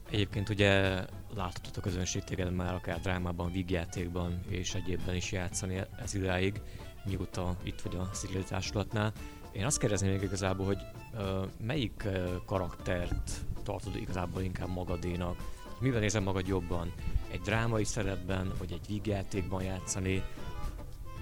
Egyébként 0.09 0.49
ugye 0.49 1.05
láthatott 1.35 1.77
a 1.77 1.81
közönség 1.81 2.23
téged 2.23 2.53
már 2.53 2.73
akár 2.73 2.99
drámában, 2.99 3.51
vígjátékban 3.51 4.39
és 4.47 4.75
egyébben 4.75 5.15
is 5.15 5.31
játszani 5.31 5.81
ez 6.03 6.13
idáig, 6.13 6.61
mióta 7.05 7.55
itt 7.63 7.81
vagy 7.81 7.95
a 7.95 8.09
Szigli 8.13 8.43
Társulatnál. 8.43 9.13
Én 9.51 9.65
azt 9.65 9.79
kérdezném 9.79 10.11
még 10.11 10.21
igazából, 10.21 10.65
hogy 10.65 10.81
uh, 11.13 11.21
melyik 11.65 12.03
uh, 12.05 12.29
karaktert 12.45 13.31
tartod 13.63 13.95
igazából 13.95 14.41
inkább 14.41 14.69
magadénak? 14.69 15.37
Mivel 15.79 15.99
nézem 15.99 16.23
magad 16.23 16.47
jobban? 16.47 16.93
Egy 17.31 17.41
drámai 17.41 17.83
szerepben, 17.83 18.51
vagy 18.57 18.71
egy 18.71 18.87
vígjátékban 18.87 19.63
játszani? 19.63 20.23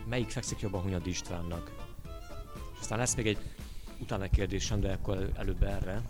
Melyik 0.10 0.30
fekszik 0.30 0.60
jobban 0.60 0.82
Hunyad 0.82 1.08
Istvánnak? 1.08 1.72
És 2.74 2.80
aztán 2.80 2.98
lesz 2.98 3.16
még 3.16 3.28
egy 3.28 3.38
utána 4.00 4.30
kérdésem, 4.30 4.80
de 4.80 4.92
akkor 4.92 5.30
előbb 5.36 5.64
erre. 5.64 6.02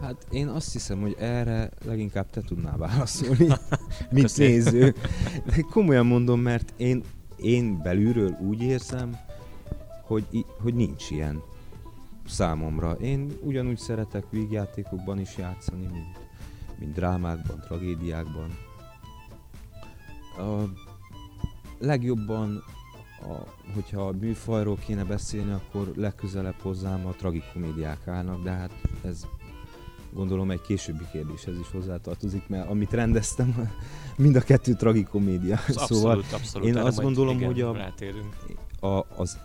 Hát 0.00 0.26
én 0.30 0.48
azt 0.48 0.72
hiszem, 0.72 1.00
hogy 1.00 1.16
erre 1.18 1.70
leginkább 1.84 2.30
te 2.30 2.40
tudnál 2.40 2.76
válaszolni, 2.76 3.48
mint 4.10 4.36
néző. 4.36 4.94
De 5.44 5.60
komolyan 5.70 6.06
mondom, 6.06 6.40
mert 6.40 6.72
én, 6.76 7.02
én 7.36 7.82
belülről 7.82 8.36
úgy 8.40 8.62
érzem, 8.62 9.18
hogy, 10.02 10.24
hogy 10.62 10.74
nincs 10.74 11.10
ilyen 11.10 11.42
számomra. 12.28 12.92
Én 12.92 13.32
ugyanúgy 13.42 13.78
szeretek 13.78 14.24
vígjátékokban 14.30 15.18
is 15.18 15.36
játszani, 15.36 15.86
mint, 15.86 16.18
mint 16.78 16.92
drámákban, 16.92 17.60
tragédiákban. 17.60 18.58
A 20.38 20.62
legjobban, 21.78 22.62
a, 23.22 23.48
hogyha 23.74 24.06
a 24.06 24.12
műfajról 24.12 24.76
kéne 24.86 25.04
beszélni, 25.04 25.52
akkor 25.52 25.92
legközelebb 25.96 26.60
hozzám 26.60 27.06
a 27.06 27.12
tragikomédiák 27.12 28.08
állnak, 28.08 28.42
de 28.42 28.50
hát 28.50 28.70
ez 29.04 29.26
gondolom 30.12 30.50
egy 30.50 30.60
későbbi 30.60 31.04
kérdéshez 31.12 31.58
is 31.58 31.70
hozzátartozik, 31.70 32.48
mert 32.48 32.68
amit 32.68 32.92
rendeztem, 32.92 33.70
mind 34.16 34.36
a 34.36 34.40
kettő 34.40 34.72
tragikomédia. 34.72 35.58
Az 35.68 35.74
szóval 35.74 36.18
abszolút, 36.18 36.32
abszolút, 36.32 36.68
én 36.68 36.76
azt 36.76 37.00
gondolom, 37.00 37.42
hogy 37.42 37.60
a, 37.60 37.92
a, 38.80 39.06
az, 39.16 39.38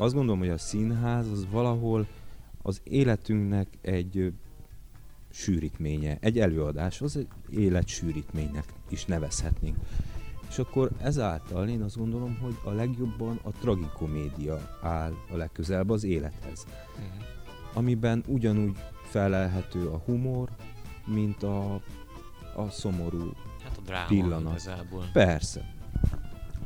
azt 0.00 0.14
gondolom, 0.14 0.38
hogy 0.38 0.48
a 0.48 0.58
színház 0.58 1.28
az 1.28 1.46
valahol 1.50 2.06
az 2.62 2.80
életünknek 2.84 3.78
egy 3.80 4.32
sűrítménye, 5.30 6.16
egy 6.20 6.38
előadás, 6.38 7.00
az 7.00 7.16
egy 7.16 7.28
életsűrítménynek 7.50 8.64
is 8.88 9.04
nevezhetnénk. 9.04 9.76
És 10.48 10.58
akkor 10.58 10.90
ezáltal 11.02 11.68
én 11.68 11.82
azt 11.82 11.96
gondolom, 11.96 12.38
hogy 12.40 12.56
a 12.64 12.70
legjobban 12.70 13.40
a 13.42 13.50
tragikomédia 13.50 14.78
áll 14.82 15.12
a 15.30 15.36
legközelebb 15.36 15.90
az 15.90 16.04
élethez. 16.04 16.66
Uh-huh. 16.66 17.24
Amiben 17.72 18.24
ugyanúgy 18.26 18.76
felelhető 19.02 19.88
a 19.88 20.02
humor, 20.04 20.48
mint 21.06 21.42
a, 21.42 21.74
a 22.54 22.70
szomorú 22.70 23.32
hát 23.62 23.76
a 23.76 23.80
dráma 23.80 24.06
pillanat. 24.06 24.52
Igazából. 24.52 25.04
Persze. 25.12 25.76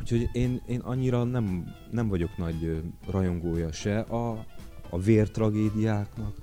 Úgyhogy 0.02 0.28
én, 0.32 0.62
én 0.66 0.80
annyira 0.80 1.25
nem, 1.25 1.75
nem 1.90 2.09
vagyok 2.09 2.37
nagy 2.37 2.82
rajongója 3.11 3.73
se 3.73 4.00
a, 4.00 4.47
a 4.90 4.99
vértragédiáknak, 4.99 6.37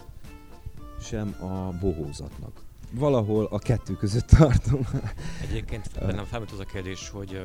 sem 1.02 1.36
a 1.42 1.78
bohózatnak. 1.80 2.62
Valahol 2.92 3.46
a 3.46 3.60
kettő 3.60 3.94
között 3.94 4.28
tartom. 4.28 4.82
Egyébként 5.42 5.90
bennem 6.00 6.26
felmerült 6.26 6.52
az 6.52 6.60
a 6.60 6.72
kérdés, 6.72 7.10
hogy 7.10 7.34
uh, 7.34 7.42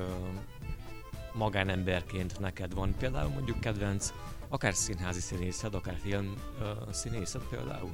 magánemberként 1.35 2.41
neked 2.41 2.75
van 2.75 2.95
például 2.99 3.31
mondjuk 3.31 3.61
kedvenc, 3.61 4.13
akár 4.49 4.75
színházi 4.75 5.21
színészed, 5.21 5.75
akár 5.75 5.97
film 6.03 6.35
uh, 6.61 6.93
színészed 6.93 7.43
például? 7.51 7.91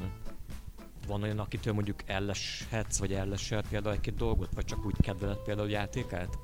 van 1.06 1.22
olyan, 1.22 1.38
akitől 1.38 1.72
mondjuk 1.72 1.98
elleshetsz, 2.06 2.98
vagy 2.98 3.12
ellesel 3.12 3.62
például 3.68 3.94
egy-két 3.94 4.16
dolgot, 4.16 4.48
vagy 4.54 4.64
csak 4.64 4.86
úgy 4.86 4.96
kedveled 5.00 5.36
például 5.36 5.70
játékát? 5.70 6.38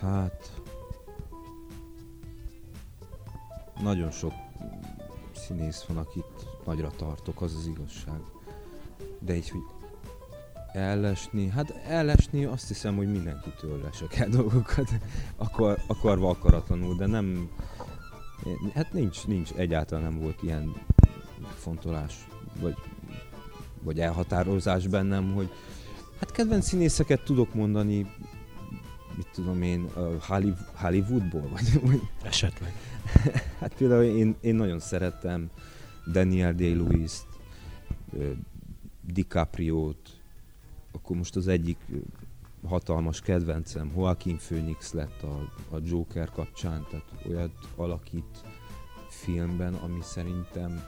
Hát... 0.00 0.60
Nagyon 3.82 4.10
sok 4.10 4.32
színész 5.34 5.84
van, 5.88 5.96
akit 5.96 6.46
nagyra 6.64 6.90
tartok, 6.96 7.42
az 7.42 7.54
az 7.54 7.66
igazság. 7.66 8.20
De 9.18 9.36
így, 9.36 9.50
hogy 9.50 9.62
ellesni, 10.72 11.48
hát 11.48 11.70
ellesni 11.70 12.44
azt 12.44 12.68
hiszem, 12.68 12.96
hogy 12.96 13.10
mindenkitől 13.10 13.80
lesek 13.82 14.16
el 14.16 14.28
dolgokat, 14.28 14.90
akar, 15.36 15.78
akarva 15.86 16.28
akaratlanul, 16.28 16.96
de 16.96 17.06
nem, 17.06 17.50
Hát 18.74 18.92
nincs, 18.92 19.26
nincs, 19.26 19.52
egyáltalán 19.52 20.04
nem 20.04 20.20
volt 20.20 20.42
ilyen 20.42 20.74
megfontolás, 21.42 22.26
vagy, 22.60 22.76
vagy 23.82 24.00
elhatározás 24.00 24.86
bennem, 24.86 25.32
hogy 25.34 25.50
hát 26.22 26.32
kedvenc 26.32 26.66
színészeket 26.66 27.24
tudok 27.24 27.54
mondani, 27.54 28.06
mit 29.16 29.28
tudom 29.32 29.62
én, 29.62 29.88
Hollywoodból, 30.74 31.48
vagy, 31.48 31.80
vagy 31.82 32.00
esetleg. 32.22 32.72
hát 33.60 33.74
például 33.74 34.02
én, 34.02 34.36
én 34.40 34.54
nagyon 34.54 34.78
szerettem 34.78 35.50
Daniel 36.12 36.54
Day-Lewis-t, 36.54 37.26
DiCaprio-t, 39.00 40.10
akkor 40.92 41.16
most 41.16 41.36
az 41.36 41.48
egyik 41.48 41.78
hatalmas 42.66 43.20
kedvencem 43.20 43.92
Joaquin 43.96 44.36
Phoenix 44.36 44.92
lett 44.92 45.22
a, 45.22 45.52
a 45.76 45.78
Joker 45.84 46.30
kapcsán, 46.30 46.86
tehát 46.90 47.06
olyat 47.28 47.68
alakít 47.76 48.44
filmben, 49.08 49.74
ami 49.74 49.98
szerintem 50.02 50.82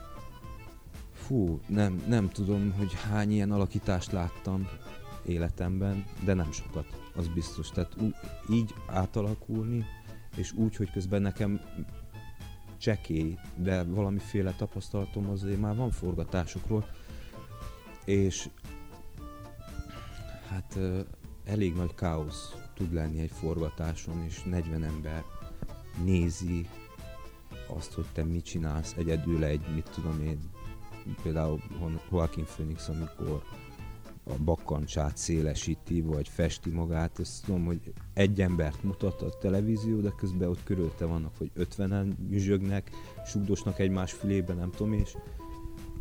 fú, 1.13 1.59
nem, 1.67 2.03
nem 2.07 2.29
tudom, 2.29 2.73
hogy 2.77 2.93
hány 2.93 3.31
ilyen 3.31 3.51
alakítást 3.51 4.11
láttam 4.11 4.67
életemben, 5.25 6.05
de 6.23 6.33
nem 6.33 6.51
sokat, 6.51 7.09
az 7.15 7.27
biztos. 7.27 7.69
Tehát 7.69 8.01
ú, 8.01 8.09
így 8.49 8.73
átalakulni, 8.87 9.85
és 10.35 10.51
úgy, 10.51 10.75
hogy 10.75 10.91
közben 10.91 11.21
nekem 11.21 11.61
csekély, 12.77 13.37
de 13.55 13.83
valamiféle 13.83 14.51
tapasztalatom 14.51 15.29
azért 15.29 15.59
már 15.59 15.75
van 15.75 15.91
forgatásokról, 15.91 16.85
és 18.05 18.49
hát 20.49 20.79
elég 21.43 21.75
nagy 21.75 21.95
káosz 21.95 22.53
tud 22.73 22.93
lenni 22.93 23.19
egy 23.19 23.31
forgatáson, 23.31 24.23
és 24.23 24.43
40 24.43 24.83
ember 24.83 25.23
nézi 26.03 26.67
azt, 27.67 27.93
hogy 27.93 28.05
te 28.13 28.23
mit 28.23 28.45
csinálsz 28.45 28.93
egyedül 28.97 29.43
egy, 29.43 29.65
mit 29.73 29.89
tudom 29.93 30.21
én, 30.21 30.39
például 31.23 31.61
Joaquin 32.11 32.45
Phoenix, 32.45 32.87
amikor 32.87 33.43
a 34.27 34.33
bakkancsát 34.43 35.17
szélesíti, 35.17 36.01
vagy 36.01 36.27
festi 36.27 36.69
magát, 36.69 37.19
azt 37.19 37.45
tudom, 37.45 37.65
hogy 37.65 37.93
egy 38.13 38.41
embert 38.41 38.83
mutat 38.83 39.21
a 39.21 39.37
televízió, 39.41 39.99
de 39.99 40.13
közben 40.17 40.49
ott 40.49 40.63
körülte 40.63 41.05
vannak, 41.05 41.37
hogy 41.37 41.51
ötvenen 41.53 42.17
nyüzsögnek, 42.29 42.89
sugdosnak 43.25 43.79
egymás 43.79 44.11
fülébe, 44.11 44.53
nem 44.53 44.71
tudom, 44.71 44.93
és 44.93 45.17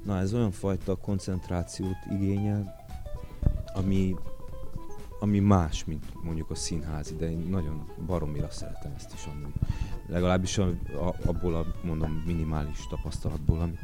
na 0.05 0.19
ez 0.19 0.35
olyan 0.35 0.51
fajta 0.51 0.97
koncentrációt 0.97 1.97
igényel, 2.11 2.85
ami, 3.75 4.15
ami 5.19 5.39
más, 5.39 5.85
mint 5.85 6.05
mondjuk 6.23 6.51
a 6.51 6.55
színházi, 6.55 7.15
de 7.15 7.31
én 7.31 7.47
nagyon 7.51 7.89
baromira 8.07 8.51
szeretem 8.51 8.93
ezt 8.97 9.13
is 9.15 9.27
amúgy. 9.27 9.53
Legalábbis 10.07 10.59
a, 10.59 10.69
a, 10.93 11.15
abból 11.27 11.55
a, 11.55 11.65
mondom, 11.83 12.23
minimális 12.27 12.87
tapasztalatból, 12.89 13.61
amit, 13.61 13.81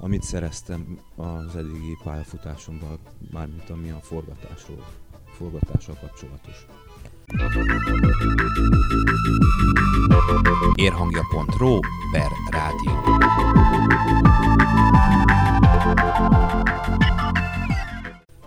amit 0.00 0.22
szereztem 0.22 0.98
az 1.16 1.56
eddigi 1.56 1.98
pályafutásomban, 2.04 2.98
mármint 3.32 3.70
ami 3.70 3.90
a 3.90 3.98
forgatásról, 4.02 4.84
forgatással 5.36 5.96
kapcsolatos. 6.00 6.66
Érhangja.ro 10.74 11.78
per 12.12 12.30
rádió. 12.50 12.92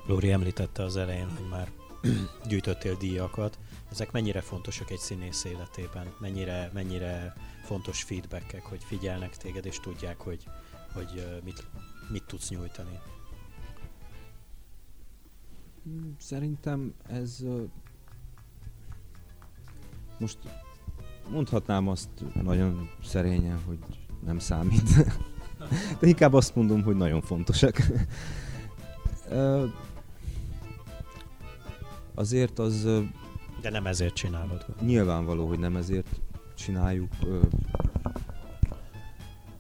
Lóri 0.06 0.32
említette 0.32 0.84
az 0.84 0.98
elején, 0.98 1.28
hogy 1.38 1.48
már 1.50 1.72
gyűjtöttél 2.50 2.96
díjakat. 2.96 3.60
Ezek 3.92 4.12
mennyire 4.12 4.42
fontosak 4.42 4.92
egy 4.92 5.00
színész 5.00 5.44
életében? 5.44 6.14
Mennyire, 6.20 6.72
mennyire 6.74 7.34
fontos 7.64 8.04
feedbackek, 8.04 8.66
hogy 8.66 8.84
figyelnek 8.84 9.38
téged 9.38 9.66
és 9.66 9.80
tudják, 9.80 10.20
hogy, 10.20 10.44
hogy 10.94 11.42
mit, 11.44 11.68
mit 12.10 12.24
tudsz 12.24 12.50
nyújtani? 12.50 13.00
Szerintem 16.18 16.94
ez 17.10 17.44
most 20.18 20.38
mondhatnám 21.30 21.88
azt 21.88 22.10
nagyon 22.44 22.90
szerényen, 23.04 23.60
hogy 23.66 23.80
nem 24.26 24.40
számít. 24.40 24.90
De 26.00 26.08
inkább 26.08 26.34
azt 26.34 26.56
mondom, 26.56 26.84
hogy 26.84 26.96
nagyon 26.96 27.22
fontosak. 27.22 27.78
Azért 32.18 32.60
az... 32.60 32.88
De 33.62 33.70
nem 33.70 33.86
ezért 33.86 34.14
csinálod. 34.14 34.66
Nyilvánvaló, 34.82 35.48
hogy 35.48 35.60
nem 35.60 35.76
ezért 35.76 36.22
csináljuk. 36.56 37.12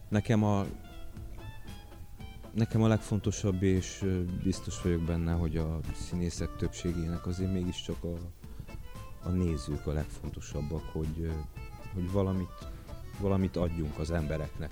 Nekem 0.10 0.44
a 0.44 0.66
nekem 2.54 2.82
a 2.84 2.88
legfontosabb, 2.88 3.64
és 3.64 4.06
biztos 4.44 4.82
vagyok 4.82 5.02
benne, 5.02 5.32
hogy 5.32 5.58
a 5.58 5.80
színészek 5.96 6.56
többségének 6.56 7.26
azért 7.26 7.52
mégiscsak 7.52 8.04
a, 8.04 8.14
a 9.24 9.30
nézők 9.30 9.88
a 9.88 9.94
legfontosabbak, 9.94 10.84
hogy, 10.92 11.32
hogy 11.94 12.12
valamit, 12.12 12.68
valamit 13.20 13.56
adjunk 13.56 14.00
az 14.00 14.12
embereknek. 14.12 14.72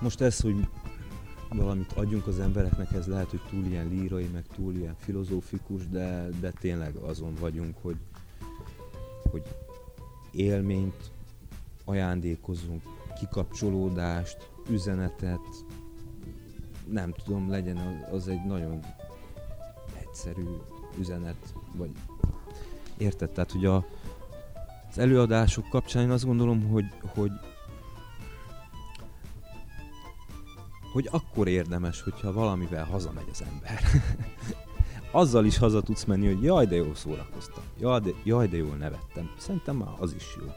Most 0.00 0.20
ez, 0.20 0.40
hogy 0.40 0.68
valamit 1.56 1.92
adjunk 1.92 2.26
az 2.26 2.40
embereknek, 2.40 2.92
ez 2.92 3.06
lehet, 3.06 3.30
hogy 3.30 3.40
túl 3.50 3.64
ilyen 3.64 3.88
lírai, 3.88 4.28
meg 4.32 4.44
túl 4.54 4.74
ilyen 4.74 4.94
filozófikus, 4.98 5.88
de, 5.88 6.28
de 6.40 6.50
tényleg 6.50 6.94
azon 6.96 7.34
vagyunk, 7.40 7.76
hogy, 7.82 7.96
hogy 9.30 9.42
élményt 10.30 11.10
ajándékozunk, 11.84 12.82
kikapcsolódást, 13.18 14.50
üzenetet, 14.68 15.64
nem 16.90 17.12
tudom, 17.24 17.50
legyen 17.50 18.06
az, 18.12 18.28
egy 18.28 18.44
nagyon 18.44 18.80
egyszerű 20.00 20.46
üzenet, 20.98 21.54
vagy 21.76 21.90
érted? 22.96 23.30
Tehát, 23.30 23.52
hogy 23.52 23.64
a, 23.64 23.76
az 24.90 24.98
előadások 24.98 25.68
kapcsán 25.68 26.02
én 26.02 26.10
azt 26.10 26.24
gondolom, 26.24 26.68
hogy, 26.68 26.84
hogy 27.00 27.30
hogy 30.92 31.08
akkor 31.10 31.48
érdemes, 31.48 32.02
hogyha 32.02 32.32
valamivel 32.32 32.84
hazamegy 32.84 33.28
az 33.30 33.42
ember. 33.42 33.80
Azzal 35.10 35.44
is 35.44 35.58
haza 35.58 35.82
tudsz 35.82 36.04
menni, 36.04 36.26
hogy 36.26 36.42
jaj, 36.42 36.66
de 36.66 36.76
jól 36.76 36.94
szórakoztam. 36.94 37.62
Jaj, 37.78 38.00
de, 38.00 38.10
jaj, 38.24 38.46
de 38.46 38.56
jól 38.56 38.76
nevettem. 38.76 39.30
Szerintem 39.38 39.76
már 39.76 39.94
az 39.98 40.14
is 40.14 40.36
jó. 40.38 40.52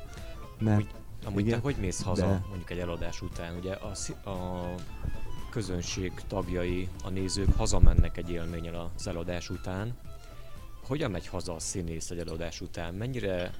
Mert, 0.59 0.77
amúgy, 0.79 0.87
amúgy 1.25 1.45
igen, 1.45 1.57
te 1.57 1.63
hogy 1.63 1.75
mész 1.79 2.01
haza 2.01 2.27
de... 2.27 2.43
mondjuk 2.47 2.69
egy 2.69 2.77
eladás 2.77 3.21
után? 3.21 3.57
Ugye 3.57 3.73
a, 3.73 4.29
a 4.29 4.69
közönség 5.49 6.11
tagjai, 6.27 6.89
a 7.03 7.09
nézők 7.09 7.55
hazamennek 7.55 8.17
egy 8.17 8.29
élménnyel 8.29 8.91
az 8.95 9.07
eladás 9.07 9.49
után. 9.49 9.97
Hogyan 10.83 11.11
megy 11.11 11.27
haza 11.27 11.53
a 11.53 11.59
színész 11.59 12.09
egy 12.09 12.19
eladás 12.19 12.61
után? 12.61 12.93
Mennyire 12.93 13.53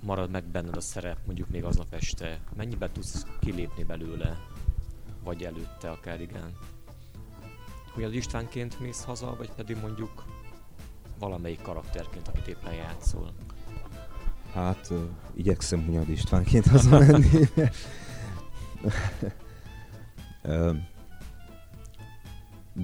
marad 0.00 0.30
meg 0.30 0.44
benned 0.44 0.76
a 0.76 0.80
szerep 0.80 1.18
mondjuk 1.26 1.48
még 1.48 1.64
aznap 1.64 1.94
este? 1.94 2.40
Mennyibe 2.56 2.90
tudsz 2.92 3.26
kilépni 3.40 3.84
belőle? 3.84 4.38
Vagy 5.28 5.44
előtte 5.44 5.90
akár 5.90 6.20
igen. 6.20 6.52
Hogy 7.92 8.04
az 8.04 8.12
Istvánként 8.12 8.80
mész 8.80 9.04
haza, 9.04 9.34
vagy 9.38 9.50
pedig 9.50 9.76
mondjuk 9.80 10.24
valamelyik 11.18 11.62
karakterként, 11.62 12.28
akit 12.28 12.46
éppen 12.46 12.72
játszol? 12.72 13.32
Hát, 14.52 14.88
uh, 14.90 14.98
igyekszem 15.34 15.84
Hunyad 15.84 16.08
Istvánként 16.08 16.66
haza 16.66 16.98
menni. 16.98 17.48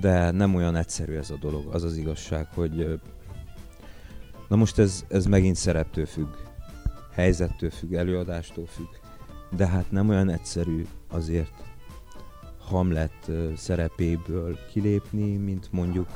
De 0.03 0.31
nem 0.31 0.55
olyan 0.55 0.77
egyszerű 0.77 1.17
ez 1.17 1.31
a 1.31 1.37
dolog, 1.37 1.75
az 1.75 1.83
az 1.83 1.97
igazság, 1.97 2.47
hogy 2.55 3.01
na 4.49 4.57
most 4.57 4.79
ez, 4.79 5.05
ez 5.09 5.27
megint 5.27 5.57
szereptől 5.57 6.07
függ, 6.07 6.35
helyzettől 7.13 7.71
függ, 7.71 7.93
előadástól 7.93 8.67
függ, 8.67 8.89
de 9.51 9.67
hát 9.67 9.91
nem 9.91 10.09
olyan 10.09 10.31
egyszerű 10.31 10.87
azért 11.09 11.74
Hamlet 12.65 13.31
szerepéből 13.57 14.59
kilépni, 14.71 15.37
mint 15.37 15.73
mondjuk 15.73 16.09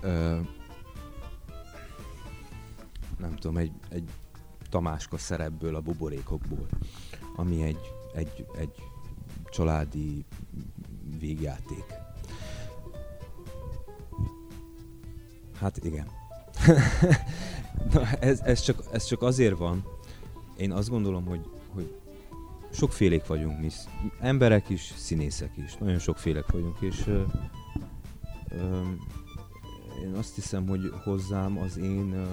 ö, 0.00 0.38
nem 3.18 3.36
tudom, 3.36 3.56
egy, 3.56 3.72
egy 3.88 4.10
Tamáska 4.70 5.18
szerepből 5.18 5.74
a 5.74 5.80
buborékokból, 5.80 6.66
ami 7.36 7.62
egy, 7.62 7.92
egy, 8.14 8.46
egy 8.58 8.74
családi 9.50 10.24
végjáték. 11.18 11.84
Hát 15.58 15.84
igen. 15.84 16.06
Na, 17.92 18.10
ez, 18.10 18.40
ez, 18.40 18.60
csak, 18.60 18.82
ez 18.92 19.04
csak 19.04 19.22
azért 19.22 19.56
van, 19.56 19.84
én 20.56 20.72
azt 20.72 20.88
gondolom, 20.88 21.24
hogy, 21.24 21.50
hogy 21.74 22.00
sokfélék 22.76 23.26
vagyunk 23.26 23.60
mi, 23.60 23.68
emberek 24.20 24.68
is, 24.68 24.92
színészek 24.96 25.50
is, 25.54 25.76
nagyon 25.76 25.98
sokfélek 25.98 26.52
vagyunk, 26.52 26.76
és 26.80 27.06
ö, 27.06 27.22
ö, 28.48 28.80
én 30.02 30.12
azt 30.16 30.34
hiszem, 30.34 30.68
hogy 30.68 30.92
hozzám 31.04 31.58
az 31.58 31.78
én 31.78 32.26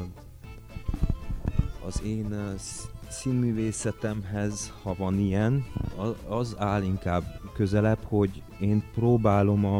az 1.86 2.02
én 2.06 2.56
színművészetemhez, 3.10 4.74
ha 4.82 4.96
van 4.98 5.20
ilyen, 5.20 5.66
az 6.28 6.56
áll 6.58 6.84
inkább 6.84 7.24
közelebb, 7.54 8.04
hogy 8.04 8.42
én 8.60 8.84
próbálom 8.94 9.66
a, 9.66 9.78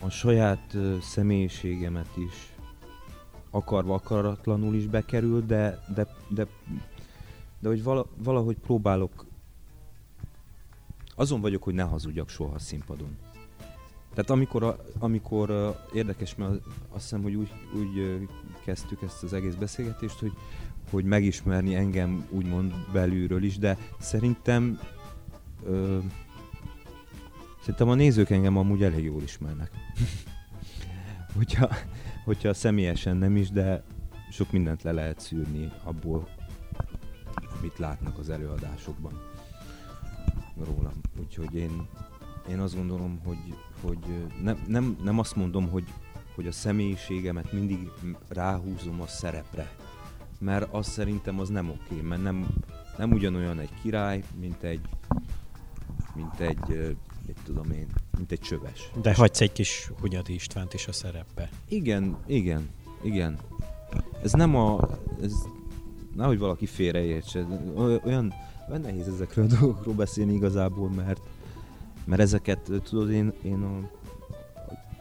a 0.00 0.10
saját 0.10 0.76
személyiségemet 1.00 2.10
is 2.16 2.52
akarva 3.50 3.94
akaratlanul 3.94 4.74
is 4.74 4.86
bekerül, 4.86 5.46
de, 5.46 5.84
de, 5.94 6.06
de 6.28 6.46
de 7.62 7.68
hogy 7.68 7.82
valahogy 8.16 8.56
próbálok, 8.56 9.26
azon 11.14 11.40
vagyok, 11.40 11.62
hogy 11.62 11.74
ne 11.74 11.82
hazudjak 11.82 12.28
soha 12.28 12.54
a 12.54 12.58
színpadon. 12.58 13.16
Tehát 14.14 14.30
amikor, 14.30 14.84
amikor 14.98 15.76
érdekes, 15.92 16.34
mert 16.34 16.52
azt 16.88 17.02
hiszem, 17.02 17.22
hogy 17.22 17.34
úgy, 17.34 17.52
úgy 17.74 18.28
kezdtük 18.64 19.02
ezt 19.02 19.22
az 19.22 19.32
egész 19.32 19.54
beszélgetést, 19.54 20.18
hogy, 20.18 20.32
hogy 20.90 21.04
megismerni 21.04 21.74
engem 21.74 22.26
úgymond 22.30 22.72
belülről 22.92 23.42
is, 23.42 23.58
de 23.58 23.78
szerintem 24.00 24.78
ö, 25.64 25.98
szerintem 27.60 27.88
a 27.88 27.94
nézők 27.94 28.30
engem 28.30 28.56
amúgy 28.56 28.82
elég 28.82 29.04
jól 29.04 29.22
ismernek. 29.22 29.70
hogyha, 31.36 31.68
hogyha 32.24 32.54
személyesen 32.54 33.16
nem 33.16 33.36
is, 33.36 33.50
de 33.50 33.84
sok 34.30 34.52
mindent 34.52 34.82
le 34.82 34.92
lehet 34.92 35.20
szűrni 35.20 35.72
abból, 35.84 36.28
amit 37.62 37.78
látnak 37.78 38.18
az 38.18 38.30
előadásokban 38.30 39.20
rólam. 40.64 41.00
Úgyhogy 41.20 41.54
én, 41.54 41.88
én 42.48 42.58
azt 42.58 42.74
gondolom, 42.74 43.20
hogy, 43.24 43.54
hogy 43.80 43.98
nem, 44.42 44.62
nem, 44.66 44.96
nem 45.04 45.18
azt 45.18 45.36
mondom, 45.36 45.68
hogy, 45.68 45.84
hogy 46.34 46.46
a 46.46 46.52
személyiségemet 46.52 47.52
mindig 47.52 47.90
ráhúzom 48.28 49.00
a 49.00 49.06
szerepre. 49.06 49.76
Mert 50.38 50.72
azt 50.74 50.90
szerintem 50.90 51.40
az 51.40 51.48
nem 51.48 51.70
oké, 51.70 52.00
mert 52.00 52.22
nem, 52.22 52.46
nem 52.98 53.12
ugyanolyan 53.12 53.58
egy 53.58 53.74
király, 53.82 54.22
mint 54.40 54.62
egy, 54.62 54.88
mint 56.14 56.40
egy, 56.40 56.96
mit 57.26 57.38
tudom 57.44 57.70
én, 57.70 57.86
mint 58.16 58.32
egy 58.32 58.40
csöves. 58.40 58.90
De 59.02 59.14
hagysz 59.14 59.40
egy 59.40 59.52
kis 59.52 59.90
Hunyadi 60.00 60.34
Istvánt 60.34 60.74
is 60.74 60.86
a 60.86 60.92
szerepbe. 60.92 61.50
Igen, 61.68 62.16
igen, 62.26 62.70
igen. 63.02 63.38
Ez 64.22 64.32
nem 64.32 64.56
a... 64.56 64.88
Ez, 65.22 65.34
nehogy 66.14 66.38
valaki 66.38 66.66
félreértse. 66.66 67.46
Oly- 67.76 68.00
Olyan, 68.04 68.32
olyan 68.68 68.80
nehéz 68.80 69.08
ezekről 69.08 69.44
a 69.44 69.56
dolgokról 69.58 69.94
beszélni 69.94 70.32
igazából, 70.32 70.90
mert, 70.90 71.20
mert 72.04 72.20
ezeket, 72.20 72.70
tudod, 72.82 73.10
én, 73.10 73.32
én 73.42 73.62
a, 73.62 73.90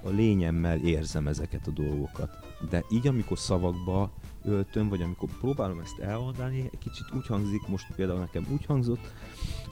a 0.08 0.10
lényemmel 0.10 0.78
érzem 0.78 1.28
ezeket 1.28 1.67
a 1.67 1.71
dolgokat. 1.71 2.30
De 2.69 2.84
így, 2.89 3.08
amikor 3.08 3.38
szavakba 3.39 4.12
öltöm, 4.43 4.89
vagy 4.89 5.02
amikor 5.02 5.30
próbálom 5.39 5.80
ezt 5.80 6.00
elmondani, 6.00 6.69
egy 6.71 6.80
kicsit 6.80 7.06
úgy 7.15 7.28
hangzik, 7.28 7.67
most 7.67 7.88
például 7.95 8.19
nekem 8.19 8.47
úgy 8.52 8.65
hangzott, 8.65 9.12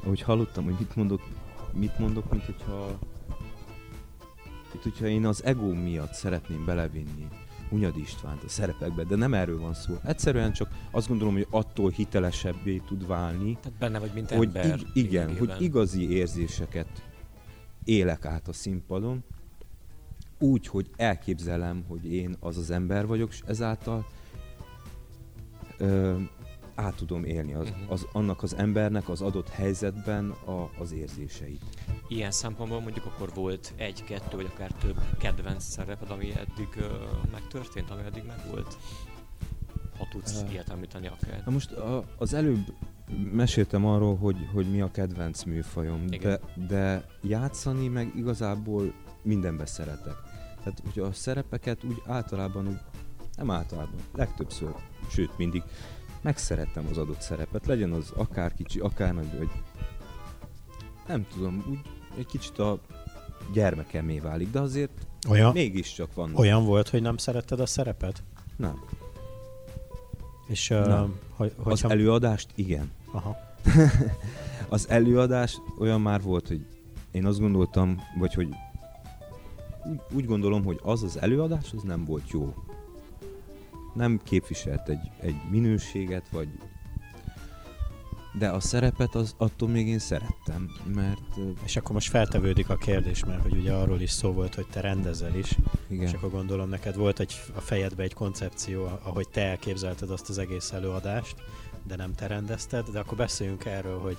ahogy 0.04 0.22
hallottam, 0.22 0.64
hogy 0.64 0.76
mit 0.80 0.96
mondok, 0.96 1.22
mit 1.74 2.00
mondok, 2.00 2.32
mint 2.32 2.46
hogyha 2.46 3.00
mint 4.72 4.84
hogyha 4.84 5.08
én 5.08 5.26
az 5.26 5.44
ego 5.44 5.74
miatt 5.74 6.14
szeretném 6.14 6.66
belevinni 6.66 7.28
Hunyad 7.70 7.98
Istvánt 7.98 8.44
a 8.44 8.50
szerepekbe, 8.50 9.04
de 9.04 9.16
nem 9.16 9.34
erről 9.34 9.60
van 9.60 9.74
szó. 9.74 9.98
Egyszerűen 10.04 10.52
csak 10.54 10.70
azt 10.92 11.08
gondolom, 11.08 11.34
hogy 11.34 11.48
attól 11.50 11.90
hitelesebbé 11.90 12.82
tud 12.88 13.08
válni, 13.08 13.58
Tehát 13.62 13.80
benne 13.80 14.00
vagy, 14.00 14.12
mint 14.14 14.32
hogy 14.32 14.46
ember. 14.46 14.66
ig- 14.80 14.88
igen, 14.94 15.26
lényegében. 15.28 15.56
hogy 15.56 15.66
igazi 15.66 16.12
érzéseket 16.12 16.88
élek 17.84 18.26
át 18.26 18.48
a 18.48 18.54
színpadon, 18.54 19.24
úgy, 20.40 20.68
hogy 20.68 20.90
elképzelem, 20.96 21.84
hogy 21.88 22.14
én 22.14 22.36
az 22.40 22.58
az 22.58 22.72
ember 22.72 23.06
vagyok, 23.08 23.30
és 23.30 23.42
ezáltal 23.46 24.08
ö, 25.78 26.16
át 26.80 26.96
tudom 26.96 27.24
élni 27.24 27.54
az, 27.54 27.70
Mhm. 27.70 27.92
az, 27.92 28.08
annak 28.12 28.44
az 28.44 28.56
embernek 28.56 29.10
az 29.10 29.22
adott 29.22 29.50
helyzetben 29.50 30.30
a, 30.30 30.70
az 30.80 30.92
érzéseit. 30.92 31.64
Ilyen 32.08 32.32
szempontból 32.32 32.80
mondjuk 32.80 33.06
akkor 33.06 33.30
volt 33.34 33.74
egy, 33.76 34.04
kettő 34.04 34.36
vagy 34.38 34.50
akár 34.54 34.72
több 34.72 34.98
kedvenc 35.20 35.64
szereped, 35.64 36.10
ami 36.12 36.32
eddig 36.32 36.68
uh, 36.78 36.86
megtörtént, 37.32 37.90
ami 37.90 38.02
eddig 38.06 38.24
megvolt? 38.28 38.78
Ha 39.98 40.08
tudsz 40.12 40.42
Ö. 40.48 40.52
ilyet 40.52 40.70
említeni 40.70 41.08
akár. 41.08 41.42
Na 41.46 41.52
most 41.52 41.72
a, 41.72 42.04
az 42.18 42.34
előbb 42.34 42.74
meséltem 43.32 43.86
arról, 43.86 44.18
hogy, 44.18 44.38
hogy 44.54 44.72
mi 44.72 44.82
a 44.82 44.92
kedvenc 44.92 45.44
műfajom, 45.44 46.06
Igen. 46.10 46.40
de, 46.56 46.66
de 46.68 47.06
játszani 47.22 47.88
meg 47.88 48.12
igazából 48.16 48.94
mindenbe 49.22 49.66
szeretek. 49.66 50.16
Tehát, 50.58 50.82
hogy 50.94 51.04
a 51.04 51.12
szerepeket 51.14 51.84
úgy 51.84 52.02
általában, 52.06 52.68
úgy, 52.68 52.80
nem 53.38 53.52
általában, 53.52 54.00
legtöbbször, 54.16 54.76
sőt 55.10 55.38
mindig 55.38 55.64
megszerettem 56.22 56.86
az 56.90 56.98
adott 56.98 57.22
szerepet, 57.22 57.66
legyen 57.66 57.92
az 57.92 58.12
akár 58.16 58.54
kicsi, 58.54 58.80
akár 58.80 59.14
nagy, 59.14 59.38
vagy 59.38 59.50
nem 61.08 61.26
tudom, 61.34 61.66
úgy 61.70 61.80
egy 62.18 62.26
kicsit 62.26 62.60
a 62.60 62.80
gyermekemé 63.54 64.20
válik, 64.20 64.52
de 64.52 64.60
azért 64.60 64.92
Olyan, 65.30 65.52
mégiscsak 65.54 66.14
van. 66.14 66.36
olyan 66.36 66.66
volt, 66.66 66.90
hogy 66.90 67.02
nem 67.02 67.18
szeretted 67.18 67.60
a 67.60 67.66
szerepet? 67.66 68.24
Nem. 68.56 68.84
És 70.48 70.70
uh, 70.70 70.88
Nem. 70.88 71.20
hogy, 71.36 71.54
Az 71.58 71.64
hogyha... 71.64 71.90
előadást 71.90 72.50
igen. 72.56 72.92
Aha. 73.12 73.36
az 74.70 74.90
előadás 74.90 75.58
olyan 75.80 76.02
már 76.02 76.22
volt, 76.22 76.48
hogy 76.48 76.66
én 77.12 77.26
azt 77.26 77.40
gondoltam, 77.40 78.02
vagy 78.18 78.34
hogy 78.34 78.48
úgy, 79.86 80.00
úgy 80.14 80.26
gondolom, 80.26 80.64
hogy 80.64 80.80
az 80.84 81.04
az 81.04 81.22
előadás, 81.22 81.74
az 81.76 81.82
nem 81.84 82.06
volt 82.06 82.30
jó. 82.30 82.54
Nem 84.00 84.20
képviselt 84.24 84.90
egy, 84.90 85.12
egy 85.22 85.36
minőséget, 85.50 86.30
vagy 86.30 86.48
de 88.34 88.48
a 88.50 88.60
szerepet 88.60 89.16
az 89.16 89.36
attól 89.38 89.70
még 89.70 89.88
én 89.88 90.00
szerettem, 90.00 90.70
mert 90.94 91.22
És 91.66 91.76
akkor 91.76 91.92
most 91.92 92.10
feltevődik 92.10 92.70
a 92.70 92.76
kérdés, 92.76 93.26
mert 93.26 93.42
hogy 93.42 93.54
ugye 93.54 93.74
arról 93.74 94.02
is 94.02 94.12
szó 94.12 94.32
volt, 94.32 94.56
hogy 94.56 94.68
te 94.68 94.82
rendezel 94.82 95.36
is, 95.36 95.56
igen. 95.88 96.08
és 96.08 96.14
akkor 96.14 96.30
gondolom 96.30 96.70
neked 96.70 96.96
volt 96.96 97.20
egy, 97.20 97.34
a 97.56 97.62
fejedbe 97.62 98.04
egy 98.04 98.14
koncepció, 98.14 98.86
ahogy 99.04 99.30
te 99.30 99.42
elképzelted 99.42 100.12
azt 100.12 100.30
az 100.30 100.38
egész 100.38 100.72
előadást, 100.72 101.36
de 101.88 101.96
nem 101.96 102.14
te 102.14 102.28
rendezted, 102.28 102.90
de 102.90 103.00
akkor 103.00 103.18
beszéljünk 103.18 103.66
erről, 103.66 104.00
hogy 104.00 104.18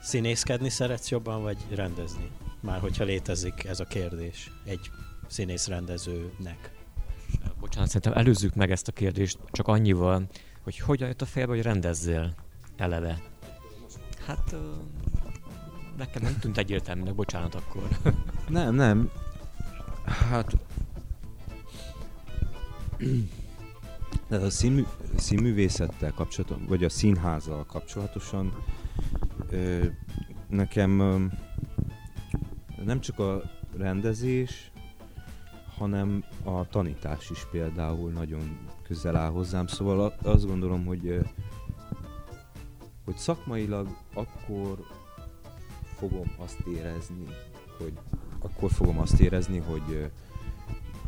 színészkedni 0.00 0.68
szeretsz 0.68 1.10
jobban, 1.10 1.42
vagy 1.42 1.58
rendezni? 1.70 2.30
Már 2.60 2.80
hogyha 2.80 3.04
létezik 3.04 3.64
ez 3.64 3.80
a 3.80 3.84
kérdés 3.84 4.50
egy 4.64 4.90
színész 5.28 5.66
rendezőnek. 5.66 6.75
Bocsánat, 7.60 7.88
szerintem 7.88 8.12
előzzük 8.12 8.54
meg 8.54 8.70
ezt 8.70 8.88
a 8.88 8.92
kérdést 8.92 9.38
csak 9.50 9.68
annyival, 9.68 10.26
hogy 10.62 10.78
hogyan 10.78 11.08
jött 11.08 11.22
a 11.22 11.26
fejbe, 11.26 11.52
hogy 11.52 11.62
rendezzél 11.62 12.34
eleve. 12.76 13.22
Hát 14.26 14.52
uh, 14.52 14.60
nekem 15.96 16.22
nem 16.22 16.38
tűnt 16.38 16.58
egyértelműnek, 16.58 17.14
bocsánat 17.14 17.54
akkor. 17.54 17.88
Nem, 18.48 18.74
nem. 18.74 19.10
Hát... 20.04 20.56
De 24.28 24.36
a 24.36 24.50
színmű, 24.50 24.84
színművészettel 25.16 26.12
kapcsolatosan, 26.12 26.66
vagy 26.66 26.84
a 26.84 26.88
színházzal 26.88 27.64
kapcsolatosan 27.66 28.52
ö, 29.50 29.84
nekem 30.48 31.00
ö, 31.00 31.24
nem 32.84 33.00
csak 33.00 33.18
a 33.18 33.42
rendezés, 33.76 34.70
hanem 35.78 36.24
a 36.44 36.68
tanítás 36.68 37.30
is 37.30 37.46
például 37.50 38.10
nagyon 38.10 38.58
közel 38.82 39.16
áll 39.16 39.30
hozzám. 39.30 39.66
Szóval 39.66 40.14
azt 40.22 40.46
gondolom, 40.46 40.84
hogy, 40.84 41.20
hogy 43.04 43.16
szakmailag 43.16 43.88
akkor 44.14 44.78
fogom 45.96 46.32
azt 46.38 46.60
érezni, 46.66 47.26
hogy 47.78 47.92
akkor 48.38 48.70
fogom 48.70 48.98
azt 48.98 49.20
érezni, 49.20 49.58
hogy 49.58 50.10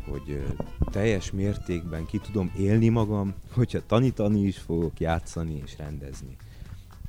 hogy 0.09 0.45
teljes 0.91 1.31
mértékben 1.31 2.05
ki 2.05 2.17
tudom 2.17 2.51
élni 2.57 2.89
magam, 2.89 3.33
hogyha 3.51 3.85
tanítani 3.85 4.41
is 4.41 4.57
fogok, 4.57 4.99
játszani 4.99 5.61
és 5.65 5.77
rendezni. 5.77 6.35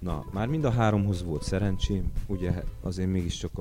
Na, 0.00 0.24
már 0.32 0.48
mind 0.48 0.64
a 0.64 0.70
háromhoz 0.70 1.24
volt 1.24 1.42
szerencsém, 1.42 2.12
ugye 2.26 2.62
azért 2.80 3.10
mégiscsak 3.10 3.58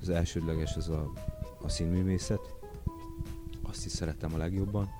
az 0.00 0.08
elsődleges 0.08 0.76
az 0.76 0.88
a, 0.88 1.12
a 1.62 1.68
színművészet, 1.68 2.57
azt 3.78 3.86
is 3.86 3.92
szerettem 3.92 4.34
a 4.34 4.36
legjobban, 4.36 4.90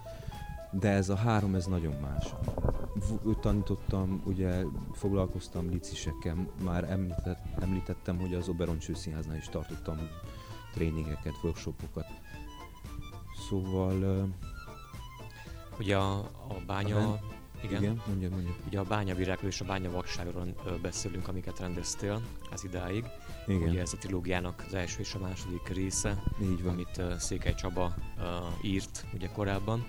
de 0.70 0.88
ez 0.88 1.08
a 1.08 1.16
három, 1.16 1.54
ez 1.54 1.66
nagyon 1.66 1.94
más. 2.00 2.34
V- 2.94 3.38
tanítottam, 3.40 4.22
ugye 4.24 4.62
foglalkoztam 4.92 5.70
licisekkel, 5.70 6.48
már 6.64 6.90
említett, 6.90 7.38
említettem, 7.60 8.18
hogy 8.18 8.34
az 8.34 8.48
Oberon 8.48 8.78
Csőszínháznál 8.78 9.36
is 9.36 9.48
tartottam 9.48 9.96
tréningeket, 10.72 11.32
workshopokat. 11.42 12.06
Szóval, 13.48 14.28
Ugye 15.78 15.96
a, 15.96 16.18
a 16.48 16.56
bánya... 16.66 16.96
Aha. 16.96 17.37
Igen. 17.62 17.82
igen, 17.82 18.02
mondja, 18.06 18.28
mondja. 18.30 18.54
Ugye 18.66 18.78
a 18.78 18.82
bányavirágról 18.82 19.50
és 19.50 19.60
a 19.60 19.64
bányavakságról 19.64 20.54
beszélünk, 20.82 21.28
amiket 21.28 21.58
rendeztél 21.58 22.22
ez 22.52 22.64
idáig. 22.64 23.04
Igen, 23.46 23.68
Ugye 23.68 23.80
ez 23.80 23.92
a 23.92 23.96
trilógiának 23.96 24.64
az 24.66 24.74
első 24.74 25.00
és 25.00 25.14
a 25.14 25.18
második 25.18 25.68
része, 25.68 26.22
így 26.42 26.62
van. 26.62 26.72
amit 26.72 26.96
uh, 26.98 27.16
Székely 27.16 27.54
Csaba 27.54 27.94
uh, 28.18 28.24
írt 28.64 29.06
ugye 29.14 29.28
korábban. 29.28 29.86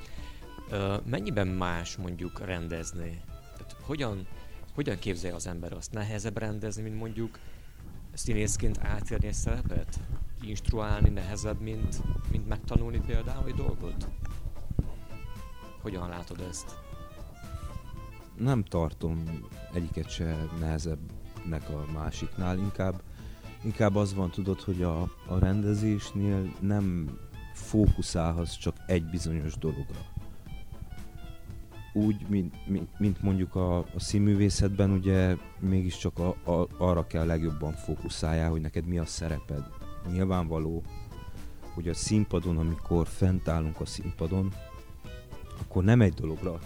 Uh, 0.72 1.06
mennyiben 1.06 1.48
más 1.48 1.96
mondjuk 1.98 2.46
rendezni? 2.46 3.22
Tehát 3.58 3.76
hogyan, 3.82 4.28
hogyan 4.76 5.00
képzelje 5.00 5.36
az 5.36 5.48
ember 5.48 5.74
azt? 5.74 5.92
Nehezebb 5.92 6.38
rendezni, 6.38 6.82
mint 6.82 6.96
mondjuk 6.98 7.40
színészként 8.14 8.78
átérni 8.78 9.28
egy 9.28 9.34
szerepet? 9.34 10.00
Instruálni 10.42 11.10
nehezebb, 11.10 11.60
mint, 11.62 12.02
mint 12.32 12.48
megtanulni 12.48 13.02
például 13.06 13.48
egy 13.48 13.56
dolgot? 13.56 14.08
Hogyan 15.82 16.10
látod 16.10 16.40
ezt? 16.50 16.88
Nem 18.40 18.64
tartom 18.64 19.24
egyiket 19.74 20.10
se 20.10 20.48
nehezebbnek 20.60 21.70
a 21.70 21.92
másiknál, 21.94 22.58
inkább, 22.58 23.02
inkább 23.64 23.96
az 23.96 24.14
van, 24.14 24.30
tudod, 24.30 24.60
hogy 24.60 24.82
a, 24.82 25.02
a 25.02 25.40
rendezésnél 25.40 26.54
nem 26.60 27.18
fókuszálhatsz 27.54 28.58
csak 28.58 28.76
egy 28.86 29.06
bizonyos 29.06 29.58
dologra. 29.58 30.00
Úgy, 31.94 32.26
mint, 32.28 32.68
mint, 32.68 33.00
mint 33.00 33.22
mondjuk 33.22 33.56
a, 33.56 33.78
a 33.78 33.86
színművészetben, 34.00 34.92
ugye 34.92 35.36
mégiscsak 35.60 36.20
a, 36.20 36.52
a, 36.52 36.68
arra 36.78 37.08
kell 37.08 37.26
legjobban 37.26 37.74
fókuszáljál, 37.74 38.50
hogy 38.50 38.62
neked 38.62 38.86
mi 38.86 38.98
a 38.98 39.06
szereped. 39.06 39.64
Nyilvánvaló, 40.12 40.84
hogy 41.74 41.88
a 41.88 41.94
színpadon, 41.94 42.58
amikor 42.58 43.08
fent 43.08 43.48
állunk 43.48 43.80
a 43.80 43.86
színpadon, 43.86 44.54
akkor 45.62 45.84
nem 45.84 46.02
egy 46.02 46.14
dologra 46.14 46.60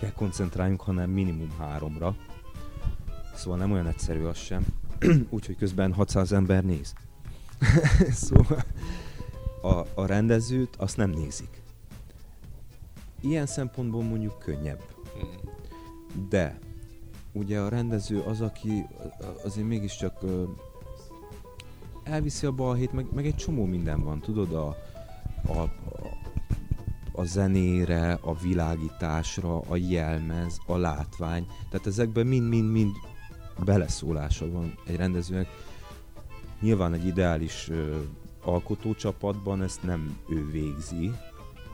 kell 0.00 0.12
koncentráljunk, 0.12 0.80
hanem 0.80 1.10
minimum 1.10 1.50
háromra. 1.58 2.16
Szóval 3.34 3.58
nem 3.58 3.72
olyan 3.72 3.86
egyszerű 3.86 4.24
az 4.24 4.36
sem. 4.36 4.66
Úgyhogy 5.30 5.56
közben 5.56 5.92
600 5.92 6.32
ember 6.32 6.64
néz. 6.64 6.94
szóval 8.12 8.64
a, 9.62 10.00
a 10.00 10.06
rendezőt 10.06 10.76
azt 10.76 10.96
nem 10.96 11.10
nézik. 11.10 11.62
Ilyen 13.20 13.46
szempontból 13.46 14.02
mondjuk 14.02 14.38
könnyebb. 14.38 14.82
De 16.28 16.58
ugye 17.32 17.60
a 17.60 17.68
rendező 17.68 18.20
az, 18.20 18.40
aki 18.40 18.86
azért 19.44 19.66
mégiscsak 19.66 20.24
elviszi 22.02 22.46
a 22.46 22.52
balhét, 22.52 22.92
meg, 22.92 23.06
meg 23.14 23.26
egy 23.26 23.36
csomó 23.36 23.64
minden 23.64 24.04
van, 24.04 24.20
tudod, 24.20 24.52
a, 24.52 24.66
a, 25.48 25.62
a, 27.18 27.24
zenére, 27.24 28.18
a 28.20 28.34
világításra, 28.36 29.60
a 29.60 29.76
jelmez, 29.76 30.58
a 30.66 30.76
látvány. 30.76 31.46
Tehát 31.70 31.86
ezekben 31.86 32.26
mind-mind-mind 32.26 32.96
beleszólása 33.64 34.50
van 34.50 34.74
egy 34.86 34.96
rendezőnek. 34.96 35.48
Nyilván 36.60 36.92
egy 36.92 37.06
ideális 37.06 37.68
ö, 37.68 38.00
alkotócsapatban 38.42 39.62
ezt 39.62 39.82
nem 39.82 40.18
ő 40.28 40.50
végzi, 40.50 41.10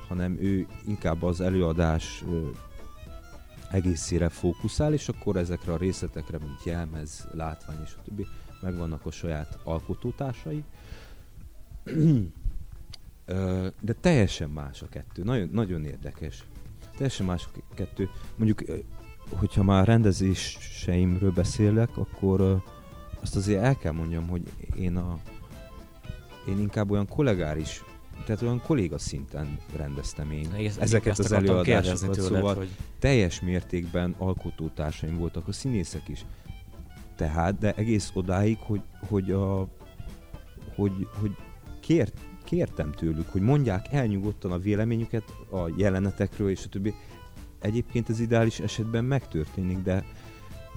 hanem 0.08 0.36
ő 0.40 0.66
inkább 0.86 1.22
az 1.22 1.40
előadás 1.40 2.22
ö, 2.28 2.48
egészére 3.70 4.28
fókuszál, 4.28 4.92
és 4.92 5.08
akkor 5.08 5.36
ezekre 5.36 5.72
a 5.72 5.76
részletekre, 5.76 6.38
mint 6.38 6.64
jelmez, 6.64 7.28
látvány 7.32 7.78
és 7.84 7.94
a 7.98 8.02
többi, 8.04 8.26
megvannak 8.60 9.06
a 9.06 9.10
saját 9.10 9.58
alkotótársai. 9.64 10.64
De 13.80 13.92
teljesen 14.00 14.50
más 14.50 14.82
a 14.82 14.88
kettő, 14.88 15.22
nagyon, 15.22 15.48
nagyon 15.52 15.84
érdekes. 15.84 16.44
Teljesen 16.96 17.26
más 17.26 17.48
a 17.54 17.74
kettő. 17.74 18.08
Mondjuk, 18.36 18.62
hogyha 19.30 19.62
már 19.62 19.86
rendezéseimről 19.86 21.32
beszélek, 21.32 21.96
akkor 21.96 22.62
azt 23.20 23.36
azért 23.36 23.62
el 23.62 23.76
kell 23.76 23.92
mondjam, 23.92 24.28
hogy 24.28 24.42
én 24.76 24.96
a 24.96 25.18
én 26.48 26.58
inkább 26.58 26.90
olyan 26.90 27.08
kollégáris, 27.08 27.84
tehát 28.24 28.42
olyan 28.42 28.60
kolléga 28.60 28.98
szinten 28.98 29.58
rendeztem 29.76 30.30
én 30.30 30.52
Ezt, 30.52 30.80
ezeket 30.80 31.18
az 31.18 31.32
előadásokat, 31.32 32.16
tőled, 32.16 32.32
szóval 32.32 32.54
hogy... 32.54 32.68
teljes 32.98 33.40
mértékben 33.40 34.14
alkotótársaim 34.18 35.18
voltak, 35.18 35.48
a 35.48 35.52
színészek 35.52 36.08
is. 36.08 36.24
Tehát, 37.16 37.58
de 37.58 37.72
egész 37.74 38.10
odáig, 38.14 38.58
hogy, 38.58 38.82
hogy, 39.08 39.30
a, 39.30 39.68
hogy, 40.74 41.08
hogy 41.20 41.36
kért, 41.84 42.20
kértem 42.44 42.92
tőlük, 42.92 43.28
hogy 43.28 43.40
mondják 43.40 43.92
el 43.92 44.06
nyugodtan 44.06 44.52
a 44.52 44.58
véleményüket 44.58 45.36
a 45.50 45.68
jelenetekről 45.76 46.50
és 46.50 46.64
a 46.64 46.68
többi. 46.68 46.94
Egyébként 47.60 48.08
ez 48.08 48.20
ideális 48.20 48.60
esetben 48.60 49.04
megtörténik, 49.04 49.78
de, 49.78 50.04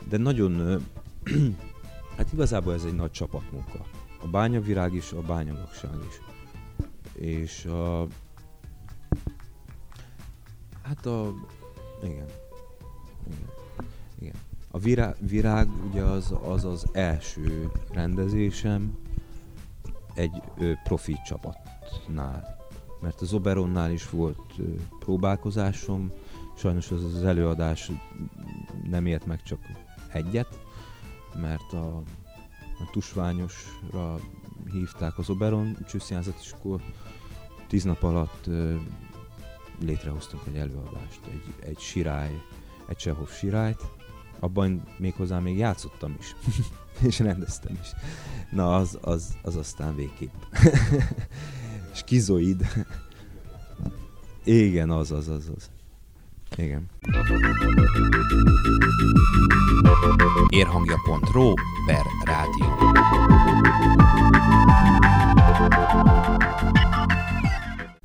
de 0.10 0.17
nagyon, 0.17 0.84
hát 2.17 2.34
igazából 2.34 2.74
ez 2.74 2.84
egy 2.84 2.96
nagy 2.96 3.12
csapatmunka. 3.12 3.86
A 4.24 4.28
bányavirág 4.28 4.93
is, 4.93 5.12
a 5.12 5.22
bányagakság 5.22 5.91
is. 6.10 6.22
És 7.22 7.65
a, 7.65 8.08
hát 10.82 11.06
a, 11.06 11.34
igen, 12.04 12.26
igen, 13.28 13.50
igen. 14.20 14.36
A 14.72 14.78
virág, 14.78 15.15
virág 15.20 15.70
ugye 15.89 16.02
az, 16.02 16.34
az 16.43 16.65
az 16.65 16.86
első 16.91 17.72
rendezésem 17.91 19.07
egy 20.17 20.41
profi 20.84 21.17
csapatnál. 21.25 22.58
Mert 23.01 23.21
az 23.21 23.34
Oberonnál 23.34 23.91
is 23.91 24.10
volt 24.10 24.53
próbálkozásom, 24.99 26.12
sajnos 26.56 26.91
az 26.91 27.03
az 27.03 27.23
előadás 27.23 27.91
nem 28.89 29.06
ért 29.06 29.25
meg 29.25 29.43
csak 29.43 29.60
egyet, 30.12 30.60
mert 31.41 31.73
a, 31.73 31.97
a 32.80 32.89
tusványosra 32.91 34.19
hívták 34.71 35.17
az 35.17 35.30
Oberon 35.30 35.77
csőszínházat, 35.88 36.38
és 36.41 36.51
akkor 36.51 36.82
tíz 37.67 37.84
nap 37.84 38.03
alatt 38.03 38.49
létrehoztunk 39.80 40.43
egy 40.47 40.56
előadást, 40.56 41.19
egy, 41.32 41.69
egy 41.69 41.80
sirály, 41.80 42.41
egy 42.88 42.95
Csehov 42.95 43.30
sirályt, 43.30 43.82
abban 44.39 44.84
méghozzá 44.97 45.39
még 45.39 45.58
játszottam 45.58 46.15
is, 46.19 46.36
és 47.07 47.19
rendeztem 47.19 47.77
is. 47.81 47.91
Na, 48.51 48.75
az, 48.75 48.97
az, 49.01 49.38
az 49.41 49.55
aztán 49.55 49.95
végképp. 49.95 50.33
Skizoid. 51.93 52.65
Igen, 54.43 54.89
az, 54.89 55.12
az, 55.12 55.27
az, 55.27 55.51
az. 55.55 55.69
Igen. 56.55 56.86
Érhangja.ro 60.49 61.53
per 61.86 62.05
rádió. 62.23 62.65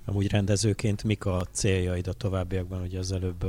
Amúgy 0.04 0.30
rendezőként 0.30 1.04
mik 1.04 1.26
a 1.26 1.42
céljaid 1.50 2.06
a 2.06 2.12
továbbiakban? 2.12 2.82
Ugye 2.82 2.98
az 2.98 3.12
előbb 3.12 3.44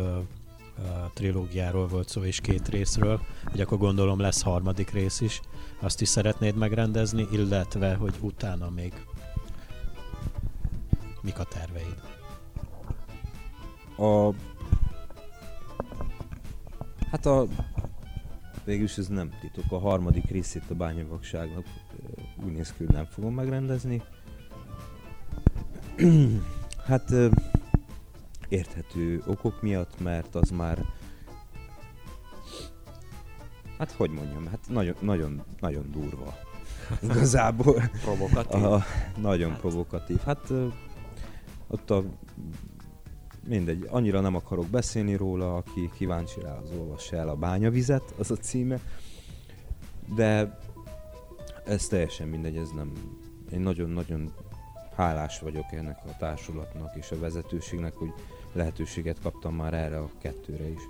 trilógiáról 1.14 1.88
volt 1.88 2.10
szó 2.10 2.24
és 2.24 2.40
két 2.42 2.68
részről, 2.68 3.22
hogy 3.52 3.62
akkor 3.62 3.78
gondolom 3.78 4.20
lesz 4.20 4.42
harmadik 4.42 4.90
rész 4.90 5.22
is. 5.22 5.42
Azt 5.80 6.02
is 6.02 6.08
szeretnéd 6.08 6.56
megrendezni, 6.56 7.28
illetve 7.32 7.96
hogy 7.96 8.16
utána 8.22 8.70
még 8.70 8.94
mik 11.22 11.40
a 11.40 11.44
terveid? 11.44 12.02
A... 13.98 14.34
Hát 17.12 17.26
a... 17.26 17.48
Végülis 18.64 18.98
ez 18.98 19.08
nem 19.08 19.32
titok. 19.42 19.72
A 19.72 19.80
harmadik 19.80 20.30
részét 20.30 20.70
a 20.70 20.74
bányavakságnak 20.74 21.66
úgy 22.46 22.52
néz 22.52 22.72
ki, 22.72 22.84
hogy 22.84 22.94
nem 22.94 23.06
fogom 23.06 23.34
megrendezni. 23.34 24.02
hát 26.86 27.14
érthető 28.54 29.24
okok 29.26 29.62
miatt, 29.62 30.00
mert 30.00 30.36
az 30.36 30.50
már 30.50 30.86
hát 33.78 33.92
hogy 33.92 34.10
mondjam, 34.10 34.48
hát 34.48 34.60
nagyon, 34.70 34.96
nagyon, 35.00 35.44
nagyon 35.60 35.92
durva. 35.92 36.38
Igazából. 37.10 37.82
Provokatív. 38.02 38.64
A, 38.64 38.84
nagyon 39.18 39.50
hát. 39.50 39.60
provokatív. 39.60 40.20
Hát 40.20 40.52
ott 41.68 41.90
a 41.90 42.04
mindegy, 43.48 43.88
annyira 43.90 44.20
nem 44.20 44.36
akarok 44.36 44.68
beszélni 44.68 45.16
róla, 45.16 45.56
aki 45.56 45.90
kíváncsi 45.94 46.40
rá, 46.42 46.58
az 46.58 46.72
olvassa 46.80 47.16
el 47.16 47.30
a 47.30 47.36
bányavizet, 47.36 48.14
az 48.18 48.32
a 48.32 48.36
címe. 48.36 48.80
De 50.16 50.58
ez 51.66 51.88
teljesen 51.88 52.28
mindegy, 52.28 52.56
ez 52.56 52.70
nem... 52.76 52.92
Én 53.52 53.60
nagyon-nagyon 53.60 54.34
hálás 54.96 55.40
vagyok 55.40 55.72
ennek 55.72 55.98
a 56.06 56.18
társulatnak 56.18 56.96
és 56.96 57.12
a 57.12 57.20
vezetőségnek, 57.20 57.94
hogy 57.94 58.14
lehetőséget 58.54 59.20
kaptam 59.22 59.56
már 59.56 59.74
erre 59.74 59.98
a 59.98 60.10
kettőre 60.22 60.70
is, 60.70 60.82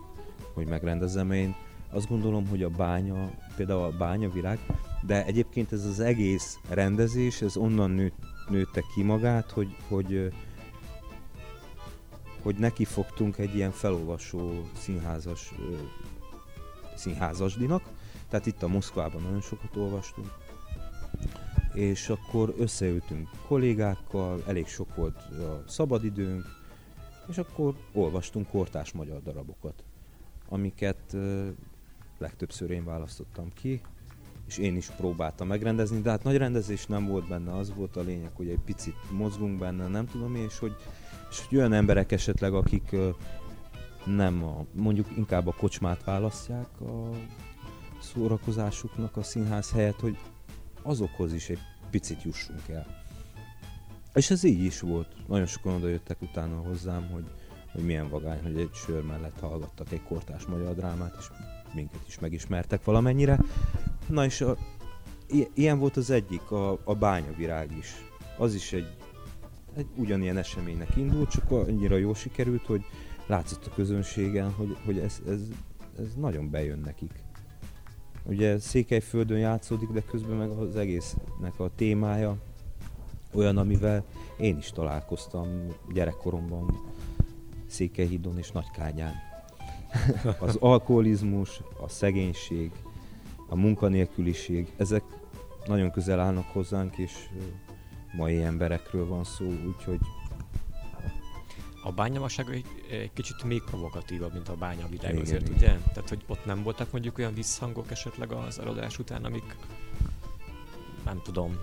hogy 0.54 0.68
megrendezzem 0.68 1.32
én. 1.32 1.56
Azt 1.90 2.08
gondolom, 2.08 2.48
hogy 2.48 2.64
a 2.64 2.70
bánya, 2.70 3.32
például 3.56 3.84
a 3.84 3.98
bányavilág, 3.98 4.60
de 5.06 5.26
egyébként 5.26 5.72
ez 5.72 5.86
az 5.86 6.00
egész 6.00 6.60
rendezés, 6.70 7.42
ez 7.42 7.58
onnan 7.58 7.92
nőtt, 7.92 8.18
nőtte 8.50 8.84
ki 8.96 9.04
magát, 9.04 9.52
hogy, 9.52 9.76
hogy 9.88 10.32
hogy 12.42 12.56
neki 12.56 12.86
fogtunk 12.86 13.38
egy 13.38 13.56
ilyen 13.56 13.72
felolvasó 13.72 14.68
színházas 14.78 15.54
színházasdinak, 16.96 17.84
tehát 18.30 18.46
itt 18.46 18.64
a 18.64 18.68
Moszkvában 18.68 19.22
nagyon 19.22 19.42
sokat 19.42 19.76
olvastunk, 19.76 20.28
és 21.74 22.10
akkor 22.10 22.54
összeültünk 22.58 23.30
kollégákkal, 23.48 24.44
elég 24.48 24.68
sok 24.68 24.96
volt 24.96 25.16
a 25.18 25.64
szabadidőnk, 25.68 26.46
és 27.28 27.38
akkor 27.38 27.76
olvastunk 27.94 28.48
kortás 28.48 28.92
magyar 28.92 29.22
darabokat, 29.24 29.84
amiket 30.50 31.16
legtöbbször 32.18 32.70
én 32.70 32.86
választottam 32.86 33.54
ki, 33.54 33.82
és 34.48 34.58
én 34.58 34.76
is 34.76 34.90
próbáltam 34.90 35.48
megrendezni, 35.48 36.02
de 36.02 36.10
hát 36.10 36.24
nagy 36.24 36.38
rendezés 36.38 36.86
nem 36.86 37.06
volt 37.06 37.28
benne, 37.28 37.56
az 37.56 37.74
volt 37.74 37.96
a 37.96 38.02
lényeg, 38.02 38.32
hogy 38.34 38.50
egy 38.50 38.62
picit 38.66 39.12
mozgunk 39.12 39.60
benne, 39.60 39.88
nem 39.88 40.08
tudom 40.08 40.36
és 40.36 40.60
hogy, 40.60 40.76
és 41.30 41.46
hogy 41.48 41.58
olyan 41.58 41.74
emberek 41.74 42.12
esetleg, 42.12 42.54
akik 42.54 42.96
nem 44.06 44.44
a, 44.44 44.66
mondjuk 44.72 45.18
inkább 45.18 45.48
a 45.48 45.54
kocsmát 45.54 46.04
választják 46.04 46.82
a 46.82 47.10
szórakozásuknak 48.02 49.18
a 49.18 49.24
színház 49.24 49.72
helyett, 49.72 50.00
hogy 50.00 50.18
azokhoz 50.82 51.34
is 51.34 51.50
egy 51.50 51.60
picit 51.90 52.24
jussunk 52.24 52.70
el. 52.70 53.03
És 54.14 54.30
ez 54.32 54.44
így 54.44 54.64
is 54.64 54.80
volt. 54.80 55.08
Nagyon 55.28 55.46
sokan 55.46 55.74
oda 55.74 55.88
jöttek 55.88 56.22
utána 56.22 56.56
hozzám, 56.56 57.10
hogy, 57.12 57.26
hogy 57.72 57.86
milyen 57.86 58.10
vagány, 58.10 58.42
hogy 58.42 58.58
egy 58.58 58.74
sör 58.74 59.04
mellett 59.04 59.40
hallgattak 59.40 59.92
egy 59.92 60.04
kortás 60.04 60.46
magyar 60.46 60.76
drámát, 60.76 61.16
és 61.20 61.26
minket 61.74 62.08
is 62.08 62.20
megismertek 62.20 62.84
valamennyire. 62.84 63.40
Na 64.08 64.26
és 64.26 64.42
a, 64.42 64.58
ilyen 65.54 65.80
volt 65.80 65.98
az 65.98 66.10
egyik, 66.10 66.52
a, 66.52 66.80
a 66.84 66.96
bányavirág 66.96 67.78
is. 67.78 67.94
Az 68.38 68.54
is 68.54 68.74
egy, 68.74 68.96
egy 69.76 69.88
ugyanilyen 69.96 70.38
eseménynek 70.38 70.96
indult, 70.96 71.30
csak 71.30 71.52
annyira 71.52 71.96
jól 71.96 72.16
sikerült, 72.16 72.66
hogy 72.66 72.86
látszott 73.28 73.66
a 73.66 73.74
közönségen, 73.74 74.52
hogy, 74.52 74.78
hogy 74.86 74.98
ez, 74.98 75.22
ez, 75.28 75.42
ez 76.00 76.16
nagyon 76.16 76.50
bejön 76.50 76.80
nekik. 76.80 77.12
Ugye 78.26 78.60
Székelyföldön 78.60 79.38
játszódik, 79.38 79.90
de 79.90 80.02
közben 80.02 80.38
meg 80.38 80.50
az 80.50 80.76
egésznek 80.76 81.60
a 81.60 81.72
témája 81.76 82.38
olyan, 83.34 83.58
amivel 83.58 84.06
én 84.38 84.58
is 84.58 84.70
találkoztam 84.70 85.68
gyerekkoromban 85.94 86.82
Székelyhídon 87.68 88.38
és 88.38 88.52
Nagykányán. 88.52 89.14
Az 90.40 90.56
alkoholizmus, 90.60 91.62
a 91.82 91.88
szegénység, 91.88 92.72
a 93.50 93.56
munkanélküliség, 93.56 94.74
ezek 94.78 95.04
nagyon 95.66 95.92
közel 95.92 96.20
állnak 96.20 96.46
hozzánk, 96.46 96.98
és 96.98 97.12
mai 98.18 98.44
emberekről 98.44 99.08
van 99.08 99.24
szó, 99.24 99.46
úgyhogy 99.46 100.00
A 101.84 101.92
bányamaság 101.92 102.50
egy, 102.50 102.66
egy 102.92 103.14
kicsit 103.14 103.44
még 103.44 103.64
provokatívabb, 103.64 104.34
mint 104.34 104.50
a 104.50 104.56
bányavilág 104.56 105.12
Igen, 105.12 105.22
azért, 105.22 105.42
igen. 105.42 105.56
ugye? 105.56 105.92
Tehát, 105.94 106.10
hogy 106.10 106.24
ott 106.28 106.46
nem 106.46 106.64
voltak 106.64 106.92
mondjuk 106.92 107.18
olyan 107.18 107.34
visszhangok 107.34 107.92
esetleg 107.92 108.32
az 108.32 108.60
előadás 108.60 109.00
után, 109.00 109.26
amik 109.26 109.56
nem 111.06 111.22
tudom, 111.24 111.58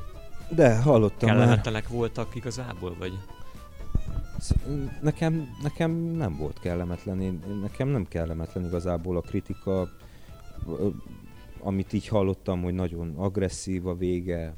de 0.55 0.81
hallottam 0.81 1.29
már. 1.29 1.39
kellemetlenek 1.39 1.89
voltak 1.89 2.35
igazából, 2.35 2.97
vagy? 2.99 3.13
Nekem, 5.01 5.49
nekem 5.63 5.91
nem 5.91 6.37
volt 6.37 6.61
kellemetlen, 6.61 7.21
én, 7.21 7.43
nekem 7.61 7.89
nem 7.89 8.09
kellemetlen 8.09 8.65
igazából 8.65 9.17
a 9.17 9.21
kritika, 9.21 9.89
amit 11.61 11.93
így 11.93 12.09
hallottam, 12.09 12.63
hogy 12.63 12.75
nagyon 12.75 13.15
agresszív 13.17 13.87
a 13.87 13.95
vége, 13.95 14.55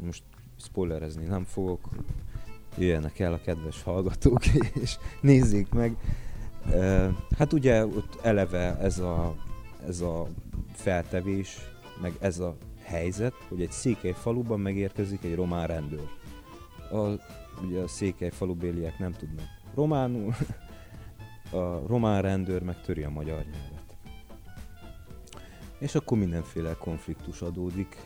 most 0.00 0.22
spoilerezni 0.56 1.24
nem 1.24 1.44
fogok, 1.44 1.88
jöjjenek 2.78 3.18
el 3.18 3.32
a 3.32 3.40
kedves 3.44 3.82
hallgatók, 3.82 4.46
és 4.82 4.96
nézzék 5.20 5.68
meg. 5.68 5.96
Hát 7.38 7.52
ugye 7.52 7.86
ott 7.86 8.18
eleve 8.22 8.78
ez 8.78 8.98
a, 8.98 9.34
ez 9.86 10.00
a 10.00 10.26
feltevés, 10.72 11.58
meg 12.00 12.16
ez 12.20 12.38
a 12.38 12.56
helyzet, 12.82 13.34
hogy 13.48 13.62
egy 13.62 13.70
székely 13.70 14.12
faluban 14.12 14.60
megérkezik 14.60 15.24
egy 15.24 15.34
román 15.34 15.66
rendőr. 15.66 16.08
A, 16.90 16.98
ugye 17.64 17.80
a 17.80 17.88
székely 17.88 18.30
falubéliek 18.30 18.98
nem 18.98 19.12
tudnak 19.12 19.46
románul, 19.74 20.34
a 21.60 21.86
román 21.86 22.22
rendőr 22.22 22.62
meg 22.62 22.80
töri 22.80 23.02
a 23.02 23.10
magyar 23.10 23.44
nyelvet. 23.44 23.96
És 25.78 25.94
akkor 25.94 26.18
mindenféle 26.18 26.74
konfliktus 26.78 27.42
adódik. 27.42 27.96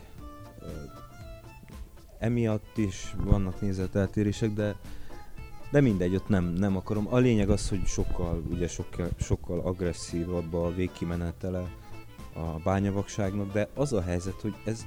Emiatt 2.19 2.77
is 2.77 3.15
vannak 3.17 3.61
nézeteltérések, 3.61 4.53
de 4.53 4.75
de 5.71 5.81
mindegy, 5.81 6.15
ott 6.15 6.27
nem, 6.27 6.45
nem 6.45 6.75
akarom. 6.75 7.07
A 7.09 7.17
lényeg 7.17 7.49
az, 7.49 7.69
hogy 7.69 7.85
sokkal, 7.85 8.43
ugye 8.49 8.67
sokkal, 8.67 9.09
sokkal 9.19 9.59
agresszívabb 9.59 10.53
a 10.53 10.73
végkimenetele 10.73 11.71
a 12.37 12.59
bányavakságnak, 12.63 13.51
de 13.51 13.69
az 13.75 13.93
a 13.93 14.01
helyzet, 14.01 14.41
hogy 14.41 14.55
ez 14.65 14.85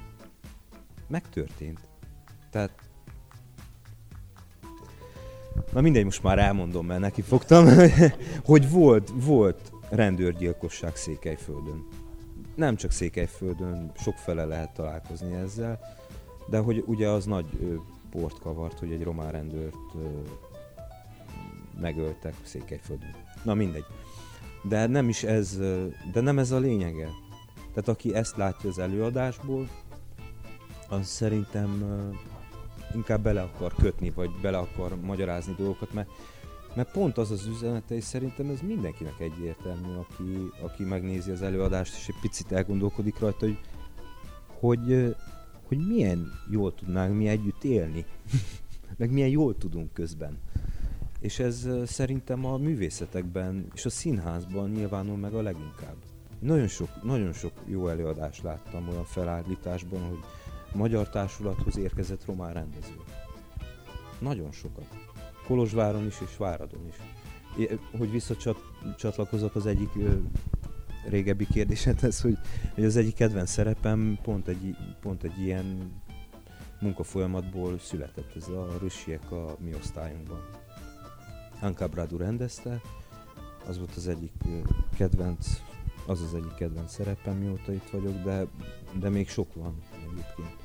megtörtént. 1.07 1.79
Tehát 2.49 2.71
Na 5.73 5.81
mindegy, 5.81 6.03
most 6.03 6.23
már 6.23 6.39
elmondom, 6.39 6.85
mert 6.85 6.99
neki 6.99 7.21
fogtam, 7.21 7.67
hogy 8.51 8.69
volt, 8.69 9.11
volt 9.15 9.71
rendőrgyilkosság 9.89 10.95
Székelyföldön. 10.95 11.87
Nem 12.55 12.75
csak 12.75 12.91
Székelyföldön, 12.91 13.91
sokfele 13.95 14.45
lehet 14.45 14.73
találkozni 14.73 15.33
ezzel, 15.33 15.79
de 16.49 16.57
hogy 16.57 16.83
ugye 16.85 17.09
az 17.09 17.25
nagy 17.25 17.45
port 18.09 18.39
kavart, 18.39 18.79
hogy 18.79 18.91
egy 18.91 19.03
román 19.03 19.31
rendőrt 19.31 19.75
megöltek 21.81 22.33
Székelyföldön. 22.43 23.15
Na 23.43 23.53
mindegy. 23.53 23.85
De 24.63 24.87
nem 24.87 25.09
is 25.09 25.23
ez, 25.23 25.57
de 26.13 26.21
nem 26.21 26.39
ez 26.39 26.51
a 26.51 26.59
lényege. 26.59 27.09
Tehát 27.73 27.87
aki 27.87 28.13
ezt 28.13 28.37
látja 28.37 28.69
az 28.69 28.79
előadásból, 28.79 29.69
az 30.89 31.07
szerintem 31.07 31.83
inkább 32.95 33.21
bele 33.21 33.41
akar 33.41 33.73
kötni, 33.75 34.09
vagy 34.09 34.31
bele 34.41 34.57
akar 34.57 34.95
magyarázni 35.01 35.53
dolgokat, 35.57 35.93
mert, 35.93 36.09
mert 36.75 36.91
pont 36.91 37.17
az 37.17 37.31
az 37.31 37.45
üzenete, 37.45 37.95
és 37.95 38.03
szerintem 38.03 38.49
ez 38.49 38.61
mindenkinek 38.61 39.19
egyértelmű, 39.19 39.95
aki, 39.95 40.51
aki 40.61 40.83
megnézi 40.83 41.31
az 41.31 41.41
előadást, 41.41 41.95
és 41.95 42.07
egy 42.07 42.19
picit 42.21 42.51
elgondolkodik 42.51 43.19
rajta, 43.19 43.45
hogy, 43.45 43.57
hogy, 44.59 45.15
hogy 45.67 45.87
milyen 45.87 46.31
jól 46.49 46.75
tudnánk 46.75 47.17
mi 47.17 47.27
együtt 47.27 47.63
élni, 47.63 48.05
meg 48.97 49.11
milyen 49.11 49.29
jól 49.29 49.57
tudunk 49.57 49.93
közben. 49.93 50.39
És 51.19 51.39
ez 51.39 51.67
szerintem 51.85 52.45
a 52.45 52.57
művészetekben 52.57 53.67
és 53.73 53.85
a 53.85 53.89
színházban 53.89 54.69
nyilvánul 54.69 55.17
meg 55.17 55.33
a 55.33 55.41
leginkább. 55.41 55.95
Nagyon 56.41 56.67
sok, 56.67 57.03
nagyon 57.03 57.33
sok 57.33 57.51
jó 57.65 57.87
előadást 57.87 58.41
láttam 58.43 58.89
olyan 58.89 59.05
felállításban, 59.05 60.01
hogy 60.07 60.19
magyar 60.73 61.09
társulathoz 61.09 61.77
érkezett 61.77 62.25
román 62.25 62.53
rendező. 62.53 62.95
Nagyon 64.19 64.51
sokat. 64.51 64.85
Kolozsváron 65.45 66.05
is 66.05 66.21
és 66.21 66.37
Váradon 66.37 66.87
is. 66.87 66.95
Hogy 67.97 68.11
visszacsatlakozok 68.11 69.55
az 69.55 69.65
egyik 69.65 69.89
ö, 69.95 70.13
régebbi 71.09 71.47
kérdésedhez, 71.47 72.21
hogy, 72.21 72.37
hogy 72.73 72.83
az 72.83 72.95
egyik 72.95 73.15
kedvenc 73.15 73.49
szerepem 73.49 74.17
pont 74.21 74.47
egy, 74.47 74.75
pont 75.01 75.23
egy 75.23 75.39
ilyen 75.39 75.91
munkafolyamatból 76.79 77.79
született, 77.79 78.35
ez 78.35 78.47
a 78.47 78.67
Rüssiek 78.79 79.31
a 79.31 79.55
mi 79.59 79.73
osztályunkban. 79.73 80.49
Anka 81.59 81.87
Bradu 81.87 82.17
rendezte, 82.17 82.81
az 83.67 83.77
volt 83.77 83.95
az 83.95 84.07
egyik 84.07 84.33
kedvenc, 84.97 85.47
az 86.05 86.21
az 86.21 86.33
egyik 86.33 86.53
kedvenc 86.53 86.93
szerepem, 86.93 87.37
mióta 87.37 87.73
itt 87.73 87.89
vagyok, 87.89 88.23
de, 88.23 88.45
de 88.99 89.09
még 89.09 89.29
sok 89.29 89.53
van 89.53 89.81
egyébként. 89.93 90.55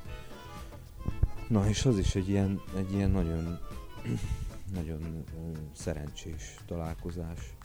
Na 1.47 1.67
és 1.67 1.85
az 1.85 1.97
is 1.97 2.15
egy 2.15 2.29
ilyen, 2.29 2.61
egy 2.75 2.93
ilyen 2.93 3.11
nagyon, 3.11 3.59
nagyon 4.77 5.23
szerencsés 5.71 6.55
találkozás. 6.65 7.55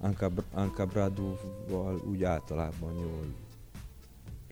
Anka, 0.00 0.30
Anka 0.52 0.86
Braduval 0.86 2.00
úgy 2.10 2.24
általában 2.24 2.92
jól, 2.92 3.26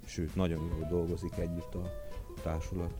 sőt 0.04 0.34
nagyon 0.34 0.66
jól 0.66 0.86
dolgozik 0.88 1.36
együtt 1.36 1.74
a 1.74 1.90
társulat. 2.42 2.92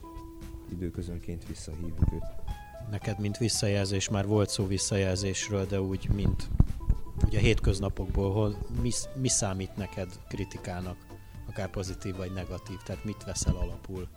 Időközönként 0.72 1.46
visszahívjuk 1.46 2.12
őt. 2.12 2.24
Neked, 2.90 3.18
mint 3.20 3.38
visszajelzés, 3.38 4.08
már 4.08 4.26
volt 4.26 4.48
szó 4.48 4.66
visszajelzésről, 4.66 5.66
de 5.66 5.80
úgy, 5.80 6.08
mint 6.14 6.48
ugye 7.24 7.38
a 7.38 7.40
hétköznapokból, 7.40 8.32
hol, 8.32 8.58
mi, 8.82 8.90
mi 9.14 9.28
számít 9.28 9.76
neked 9.76 10.08
kritikának, 10.28 10.96
akár 11.48 11.70
pozitív 11.70 12.16
vagy 12.16 12.32
negatív, 12.32 12.76
tehát 12.84 13.04
mit 13.04 13.24
veszel 13.24 13.56
alapul? 13.56 14.08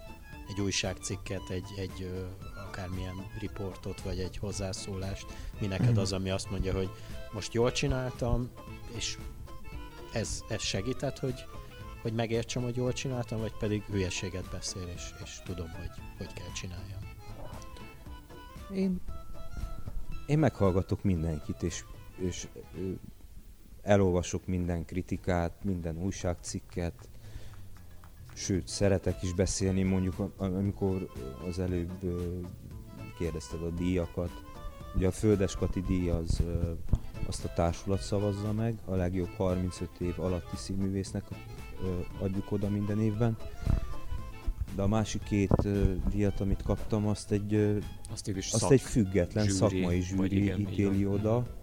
Egy 0.49 0.61
újságcikket, 0.61 1.49
egy, 1.49 1.67
egy 1.77 2.27
akármilyen 2.67 3.15
riportot, 3.39 4.01
vagy 4.01 4.19
egy 4.19 4.37
hozzászólást, 4.37 5.25
mi 5.59 5.67
neked 5.67 5.97
az, 5.97 6.13
ami 6.13 6.29
azt 6.29 6.49
mondja, 6.49 6.73
hogy 6.73 6.89
most 7.31 7.53
jól 7.53 7.71
csináltam, 7.71 8.49
és 8.95 9.17
ez, 10.13 10.43
ez 10.49 10.61
segített, 10.61 11.19
hogy, 11.19 11.45
hogy 12.01 12.13
megértsem, 12.13 12.63
hogy 12.63 12.75
jól 12.75 12.93
csináltam, 12.93 13.39
vagy 13.39 13.53
pedig 13.59 13.83
hülyeséget 13.83 14.49
beszél, 14.51 14.87
és, 14.95 15.13
és 15.23 15.41
tudom, 15.45 15.69
hogy 15.69 15.89
hogy 16.17 16.33
kell 16.33 16.51
csináljam. 16.51 16.99
Én, 18.73 19.01
én 20.25 20.39
meghallgatok 20.39 21.03
mindenkit, 21.03 21.63
és, 21.63 21.83
és 22.19 22.47
elolvasok 23.81 24.47
minden 24.47 24.85
kritikát, 24.85 25.63
minden 25.63 25.97
újságcikket, 25.97 27.09
sőt, 28.33 28.67
szeretek 28.67 29.23
is 29.23 29.33
beszélni, 29.33 29.83
mondjuk 29.83 30.15
amikor 30.37 31.09
az 31.47 31.59
előbb 31.59 31.91
kérdezted 33.17 33.61
a 33.61 33.69
díjakat. 33.69 34.31
Ugye 34.95 35.07
a 35.07 35.11
Földes 35.11 35.55
Kati 35.55 35.81
díj 35.81 36.09
az 36.09 36.43
azt 37.27 37.45
a 37.45 37.53
társulat 37.53 38.01
szavazza 38.01 38.53
meg, 38.53 38.77
a 38.85 38.95
legjobb 38.95 39.29
35 39.37 39.89
év 39.99 40.19
alatti 40.19 40.55
színművésznek 40.55 41.23
adjuk 42.19 42.51
oda 42.51 42.69
minden 42.69 42.99
évben. 42.99 43.37
De 44.75 44.81
a 44.81 44.87
másik 44.87 45.23
két 45.23 45.53
ö, 45.63 45.93
díjat, 46.09 46.39
amit 46.39 46.61
kaptam, 46.61 47.07
azt 47.07 47.31
egy 47.31 47.53
ö, 47.53 47.77
Azt 48.11 48.31
azt 48.51 48.71
egy 48.71 48.81
független 48.81 49.45
zsűri, 49.45 49.57
szakmai 49.57 50.01
zsűri 50.01 50.41
igen, 50.41 50.59
ítéli 50.59 51.03
van. 51.03 51.13
oda, 51.13 51.58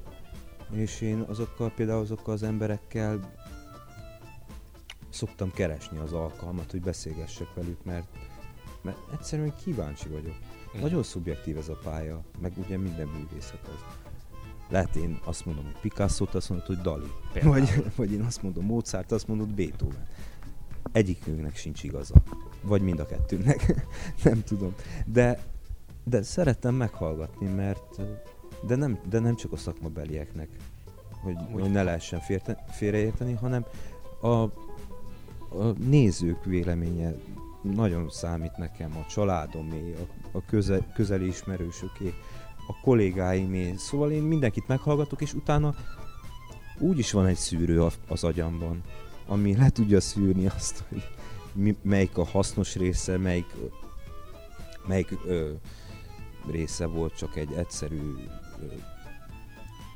és 0.71 1.01
én 1.01 1.21
azokkal 1.21 1.71
például 1.71 2.01
azokkal 2.01 2.35
az 2.35 2.43
emberekkel 2.43 3.35
szoktam 5.09 5.53
keresni 5.53 5.99
az 5.99 6.13
alkalmat, 6.13 6.71
hogy 6.71 6.81
beszélgessek 6.81 7.55
velük, 7.55 7.85
mert 7.85 8.07
mert 8.87 8.99
egyszerűen 9.13 9.55
kíváncsi 9.65 10.09
vagyok. 10.09 10.35
Hm. 10.73 10.81
Nagyon 10.81 11.03
szubjektív 11.03 11.57
ez 11.57 11.69
a 11.69 11.79
pálya, 11.83 12.23
meg 12.41 12.53
ugye 12.57 12.79
minden 12.79 13.07
művészet 13.07 13.69
az. 13.75 13.81
Lehet 14.69 14.97
én 14.97 15.21
azt 15.25 15.45
mondom, 15.45 15.65
hogy 15.65 15.81
Picasso-t, 15.81 16.35
azt 16.35 16.49
mondod, 16.49 16.67
hogy 16.67 16.81
Dali. 16.81 17.13
Például. 17.33 17.55
Vagy, 17.55 17.93
vagy 17.97 18.13
én 18.13 18.23
azt 18.23 18.43
mondom 18.43 18.65
Mozart, 18.65 19.13
azt 19.13 19.29
mondod 19.29 19.49
Beethoven. 19.49 20.07
Egyikünknek 20.93 21.57
sincs 21.57 21.83
igaza. 21.83 22.15
Vagy 22.63 22.83
mind 22.83 23.01
a 23.01 23.07
kettőnknek. 23.07 23.87
nem 24.25 24.43
tudom. 24.45 24.75
De, 25.07 25.43
de 26.05 26.23
szerettem 26.23 26.75
meghallgatni, 26.75 27.47
mert 27.47 28.01
de 28.63 28.77
nem, 28.77 28.99
de 29.09 29.19
nem 29.19 29.37
csak 29.37 29.53
a 29.53 29.57
szakmabelieknek, 29.57 30.49
hogy, 31.23 31.37
Amúgy- 31.37 31.63
hogy 31.63 31.71
ne 31.71 31.83
lehessen 31.83 32.21
férte, 32.21 32.65
félreérteni, 32.71 33.33
hanem 33.33 33.65
a, 34.21 34.27
a 34.27 35.73
nézők 35.89 36.45
véleménye 36.45 37.15
nagyon 37.63 38.11
számít 38.11 38.57
nekem, 38.57 38.97
a 38.97 39.07
családomé, 39.07 39.95
a, 39.95 40.37
a 40.39 40.43
köze, 40.47 40.93
közeli 40.95 41.27
ismerősöké, 41.27 42.15
a 42.69 42.81
kollégáimé. 42.83 43.75
Szóval 43.77 44.11
én 44.11 44.23
mindenkit 44.23 44.69
meghallgatok, 44.69 45.21
és 45.21 45.35
utána 45.35 45.75
úgy 46.79 46.99
is 46.99 47.13
van 47.13 47.27
egy 47.27 47.37
szűrő 47.37 47.87
az 48.09 48.25
agyamban, 48.25 48.83
ami 49.27 49.57
le 49.57 49.71
tudja 49.71 50.01
szűrni 50.01 50.47
azt, 50.47 50.85
hogy 50.89 51.03
mi, 51.53 51.77
melyik 51.83 52.19
a 52.19 52.25
hasznos 52.25 52.77
része, 52.77 53.17
melyik, 53.19 53.55
melyik 54.87 55.19
ö, 55.27 55.51
része 56.51 56.87
volt 56.87 57.17
csak 57.17 57.37
egy 57.37 57.53
egyszerű, 57.53 58.15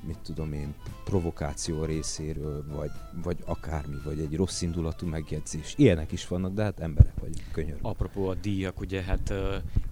mit 0.02 0.18
tudom 0.18 0.52
én, 0.52 0.74
provokáció 1.04 1.84
részéről, 1.84 2.64
vagy, 2.68 2.90
vagy 3.22 3.36
akármi, 3.44 3.96
vagy 4.04 4.18
egy 4.20 4.36
rossz 4.36 4.62
indulatú 4.62 5.06
megjegyzés. 5.06 5.74
Ilyenek 5.76 6.12
is 6.12 6.28
vannak, 6.28 6.54
de 6.54 6.62
hát 6.62 6.80
emberek 6.80 7.18
vagyunk, 7.20 7.52
könyörű. 7.52 7.78
Apropó 7.82 8.28
a 8.28 8.34
díjak, 8.34 8.80
ugye, 8.80 9.02
hát 9.02 9.30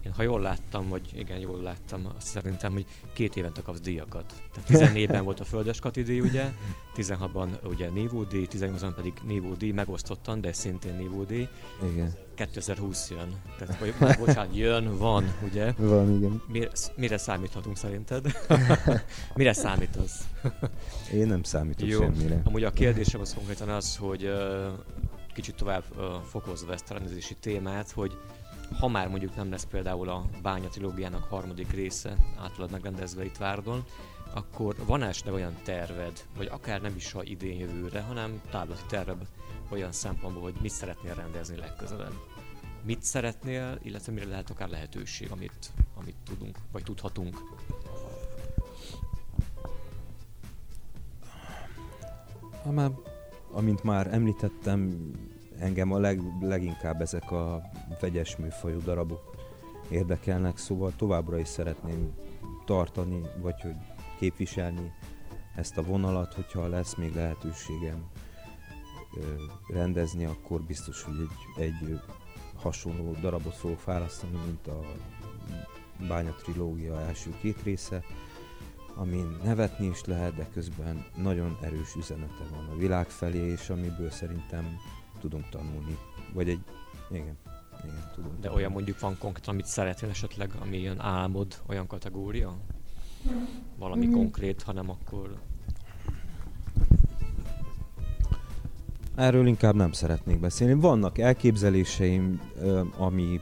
én 0.05 0.13
ha 0.17 0.23
jól 0.23 0.41
láttam, 0.41 0.89
vagy 0.89 1.11
igen, 1.15 1.39
jól 1.39 1.63
láttam, 1.63 2.09
azt 2.17 2.27
szerintem, 2.27 2.73
hogy 2.73 2.87
két 3.13 3.37
évente 3.37 3.63
kapsz 3.63 3.81
díjakat. 3.81 4.43
Tehát 4.53 4.93
14-ben 4.95 5.25
volt 5.25 5.41
a 5.41 5.45
Földes 5.45 5.81
Kati 5.81 6.03
díj, 6.03 6.21
ugye, 6.21 6.53
16-ban 6.97 7.49
ugye 7.65 7.91
Névó 7.91 8.23
díj, 8.23 8.47
18-ban 8.51 8.93
pedig 8.97 9.13
Névó 9.27 9.55
díj, 9.55 9.71
megosztottan, 9.71 10.41
de 10.41 10.53
szintén 10.53 10.95
Névó 10.95 11.23
díj. 11.23 11.49
Igen. 11.93 12.28
2020 12.39 13.11
jön. 13.11 13.35
Tehát, 13.59 13.79
vagy, 13.79 13.95
vagy 13.99 14.19
bocsánat, 14.19 14.57
jön, 14.57 14.99
van, 14.99 15.35
ugye. 15.43 15.73
Van, 15.77 16.17
igen. 16.17 16.43
Mire, 16.47 16.69
mire 16.97 17.19
számíthatunk 17.19 17.77
szerinted? 17.77 18.27
mire 19.35 19.53
számítasz? 19.53 20.29
Én 21.13 21.27
nem 21.27 21.43
számítok 21.43 21.89
Jó. 21.89 22.01
semmire. 22.01 22.41
Amúgy 22.45 22.65
a 22.65 22.71
kérdésem 22.71 23.21
az 23.21 23.35
konkrétan 23.35 23.69
az, 23.69 23.97
hogy 23.97 24.31
kicsit 25.35 25.55
tovább 25.55 25.85
fokozva 26.31 26.73
ezt 26.73 26.91
a 26.91 26.95
rendezési 26.95 27.35
témát, 27.41 27.91
hogy 27.91 28.19
ha 28.79 28.89
már 28.89 29.09
mondjuk 29.09 29.37
nem 29.37 29.51
lesz 29.51 29.67
például 29.71 30.09
a 30.09 30.25
Bánya 30.43 30.69
trilógiának 30.69 31.25
harmadik 31.25 31.73
része 31.73 32.17
általad 32.41 32.71
megrendezve 32.71 33.25
itt 33.25 33.37
Várdon, 33.37 33.85
akkor 34.35 34.75
van 34.87 35.03
esetleg 35.03 35.35
olyan 35.35 35.57
terved, 35.65 36.25
vagy 36.37 36.47
akár 36.47 36.81
nem 36.81 36.95
is 36.97 37.13
ha 37.13 37.23
idén 37.23 37.59
jövőre, 37.59 38.01
hanem 38.01 38.41
távlati 38.51 38.83
terved 38.89 39.27
olyan 39.69 39.93
szempontból, 39.93 40.43
hogy 40.43 40.55
mit 40.63 40.71
szeretnél 40.71 41.15
rendezni 41.15 41.57
legközelebb? 41.57 42.28
Mit 42.89 43.03
szeretnél, 43.03 43.79
illetve 43.83 44.13
mire 44.13 44.27
lehet 44.27 44.51
akár 44.51 44.69
lehetőség, 44.69 45.31
amit, 45.31 45.73
amit 45.95 46.15
tudunk, 46.25 46.57
vagy 46.73 46.83
tudhatunk? 46.83 47.37
Ha 52.63 52.71
már, 52.71 52.91
amint 53.51 53.83
már 53.83 54.15
említettem, 54.15 55.11
engem 55.59 55.93
a 55.93 55.99
leg, 55.99 56.21
leginkább 56.41 57.01
ezek 57.01 57.31
a 57.31 57.63
vegyes 58.01 58.37
műfajú 58.37 58.83
darabok 58.83 59.37
érdekelnek, 59.91 60.57
szóval 60.57 60.93
továbbra 60.97 61.39
is 61.39 61.49
szeretném 61.49 62.13
tartani, 62.65 63.21
vagy 63.41 63.61
hogy 63.61 63.77
képviselni 64.19 64.93
ezt 65.57 65.77
a 65.77 65.83
vonalat, 65.83 66.35
hogyha 66.35 66.69
lesz 66.69 66.95
még 66.95 67.15
lehetőségem 67.15 68.11
rendezni, 69.69 70.25
akkor 70.25 70.63
biztos, 70.63 71.03
hogy 71.03 71.17
egy, 71.57 71.65
egy 71.65 72.01
hasonló 72.61 73.17
darabot 73.21 73.55
fogok 73.55 73.85
választani, 73.85 74.39
mint 74.47 74.67
a 74.67 74.81
Bánya 76.09 76.33
trilógia 76.33 77.01
első 77.01 77.35
két 77.41 77.63
része, 77.63 78.05
amin 78.95 79.37
nevetni 79.45 79.87
is 79.87 80.05
lehet, 80.05 80.35
de 80.35 80.47
közben 80.53 81.05
nagyon 81.17 81.57
erős 81.63 81.95
üzenete 81.95 82.45
van 82.51 82.69
a 82.69 82.77
világ 82.77 83.09
felé, 83.09 83.39
és 83.39 83.71
amiből 83.71 84.11
szerintem 84.11 84.77
tudunk 85.21 85.49
tanulni. 85.49 85.99
Vagy 86.33 86.49
egy... 86.49 86.61
Igen, 87.11 87.37
igen, 87.85 88.11
tudunk. 88.15 88.41
De 88.41 88.51
olyan 88.51 88.73
mondjuk 88.73 89.01
van 89.01 89.19
konkrétan, 89.19 89.55
amit 89.55 89.67
szeretnél 89.67 90.11
esetleg, 90.11 90.51
ami 90.61 90.77
ilyen 90.77 91.01
álmod, 91.01 91.63
olyan 91.67 91.87
kategória? 91.87 92.57
Valami 93.79 94.07
Mm. 94.07 94.13
konkrét, 94.13 94.63
ha 94.63 94.73
nem 94.73 94.91
akkor... 94.91 95.41
Erről 99.19 99.47
inkább 99.47 99.75
nem 99.75 99.93
szeretnék 99.93 100.41
beszélni. 100.41 100.81
Vannak 100.81 101.19
elképzeléseim, 101.19 102.41
ami, 102.97 103.41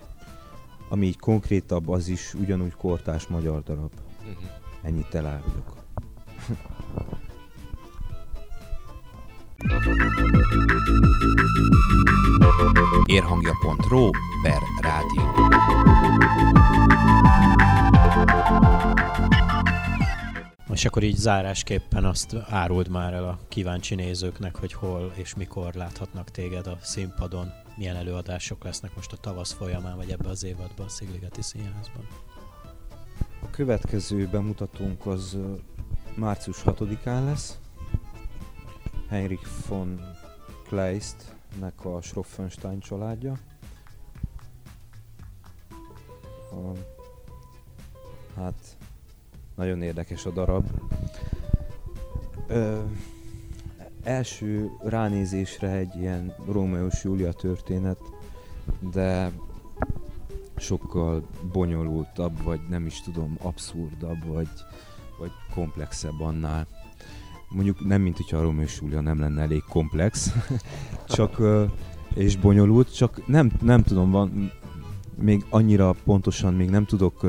ami 0.88 1.06
így 1.06 1.18
konkrétabb, 1.18 1.88
az 1.88 2.08
is 2.08 2.34
ugyanúgy 2.34 2.74
kortás 2.74 3.26
magyar 3.26 3.62
darab. 3.62 3.90
Uh-huh. 4.20 4.44
Ennyit 4.82 5.14
elárulok. 5.14 5.74
Érhangja.ro 13.06 14.10
per 14.42 14.60
rádió. 14.80 15.45
És 20.76 20.84
akkor 20.84 21.02
így 21.02 21.16
zárásképpen 21.16 22.04
azt 22.04 22.34
áruld 22.48 22.88
már 22.88 23.12
el 23.12 23.28
a 23.28 23.38
kíváncsi 23.48 23.94
nézőknek, 23.94 24.56
hogy 24.56 24.72
hol 24.72 25.12
és 25.14 25.34
mikor 25.34 25.74
láthatnak 25.74 26.30
téged 26.30 26.66
a 26.66 26.78
színpadon, 26.82 27.52
milyen 27.76 27.96
előadások 27.96 28.64
lesznek 28.64 28.94
most 28.94 29.12
a 29.12 29.16
tavasz 29.16 29.52
folyamán, 29.52 29.96
vagy 29.96 30.10
ebbe 30.10 30.28
az 30.28 30.44
évadban 30.44 30.86
a 30.86 30.88
Szigligeti 30.88 31.42
Színházban. 31.42 32.08
A 33.42 33.50
következő 33.50 34.28
bemutatónk 34.28 35.06
az 35.06 35.38
március 36.14 36.62
6-án 36.64 37.24
lesz. 37.24 37.58
Heinrich 39.08 39.68
von 39.68 40.00
Kleistnek 40.68 41.84
a 41.84 42.00
Schroffenstein 42.02 42.80
családja. 42.80 43.38
A, 46.50 46.72
hát 48.34 48.75
nagyon 49.56 49.82
érdekes 49.82 50.26
a 50.26 50.30
darab. 50.30 50.66
Ö, 52.46 52.80
első 54.02 54.70
ránézésre 54.84 55.70
egy 55.70 55.94
ilyen 55.96 56.34
Rómeó 56.48 56.86
és 56.86 57.04
Júlia 57.04 57.32
történet, 57.32 57.98
de 58.92 59.30
sokkal 60.56 61.22
bonyolultabb, 61.52 62.42
vagy 62.42 62.60
nem 62.68 62.86
is 62.86 63.00
tudom, 63.00 63.36
abszurdabb, 63.42 64.24
vagy, 64.26 64.48
vagy 65.18 65.30
komplexebb 65.54 66.20
annál. 66.20 66.66
Mondjuk 67.48 67.86
nem, 67.86 68.02
mint 68.02 68.16
hogyha 68.16 68.36
a 68.36 68.42
Romeo 68.42 68.64
és 68.64 68.78
Júlia 68.80 69.00
nem 69.00 69.20
lenne 69.20 69.42
elég 69.42 69.62
komplex, 69.68 70.32
csak 71.08 71.42
és 72.14 72.36
bonyolult, 72.36 72.94
csak 72.94 73.26
nem, 73.26 73.52
nem 73.60 73.82
tudom, 73.82 74.10
van, 74.10 74.52
még 75.20 75.44
annyira 75.48 75.94
pontosan 76.04 76.54
még 76.54 76.70
nem 76.70 76.84
tudok 76.84 77.20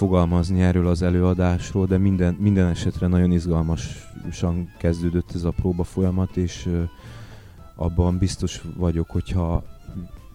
fogalmazni 0.00 0.60
erről 0.60 0.86
az 0.86 1.02
előadásról, 1.02 1.86
de 1.86 1.98
minden, 1.98 2.34
minden 2.34 2.68
esetre 2.68 3.06
nagyon 3.06 3.32
izgalmasan 3.32 4.72
kezdődött 4.78 5.34
ez 5.34 5.44
a 5.44 5.50
próba 5.50 5.84
folyamat, 5.84 6.36
és 6.36 6.68
abban 7.74 8.18
biztos 8.18 8.62
vagyok, 8.76 9.10
hogyha 9.10 9.64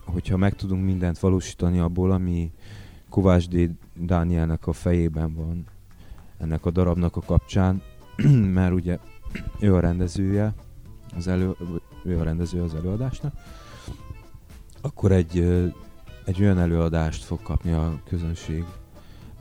hogyha 0.05 0.38
meg 0.38 0.55
tudunk 0.55 0.86
mindent 0.86 1.20
valósítani 1.20 1.80
abból, 1.80 2.11
ami 2.11 2.51
Kovács 3.09 3.47
D. 3.47 3.70
Dánielnek 3.93 4.68
a 4.68 4.74
fejében 4.74 5.34
van 5.34 5.66
ennek 6.38 6.66
a 6.66 6.72
darabnak 6.72 7.16
a 7.16 7.22
kapcsán, 7.22 7.82
mert 8.59 8.74
ugye 8.74 8.99
ő 9.59 9.76
a 9.76 9.80
rendezője, 9.80 10.53
az 11.16 11.28
elő, 11.28 11.55
ő 12.03 12.20
a 12.20 12.24
rendezője 12.24 12.63
az 12.63 12.76
előadásnak, 12.76 13.34
akkor 14.82 15.11
egy, 15.11 15.39
egy 16.26 16.41
olyan 16.41 16.59
előadást 16.59 17.24
fog 17.24 17.41
kapni 17.41 17.72
a 17.72 18.01
közönség, 18.03 18.66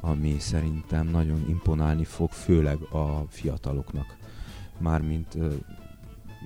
ami 0.05 0.39
szerintem 0.39 1.07
nagyon 1.07 1.45
imponálni 1.49 2.05
fog, 2.05 2.31
főleg 2.31 2.79
a 2.81 3.25
fiataloknak. 3.29 4.17
Mármint 4.79 5.37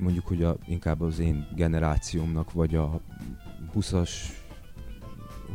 mondjuk, 0.00 0.26
hogy 0.26 0.42
a, 0.42 0.56
inkább 0.66 1.00
az 1.00 1.18
én 1.18 1.48
generációmnak, 1.54 2.52
vagy 2.52 2.74
a 2.74 3.00
20-as 3.74 4.10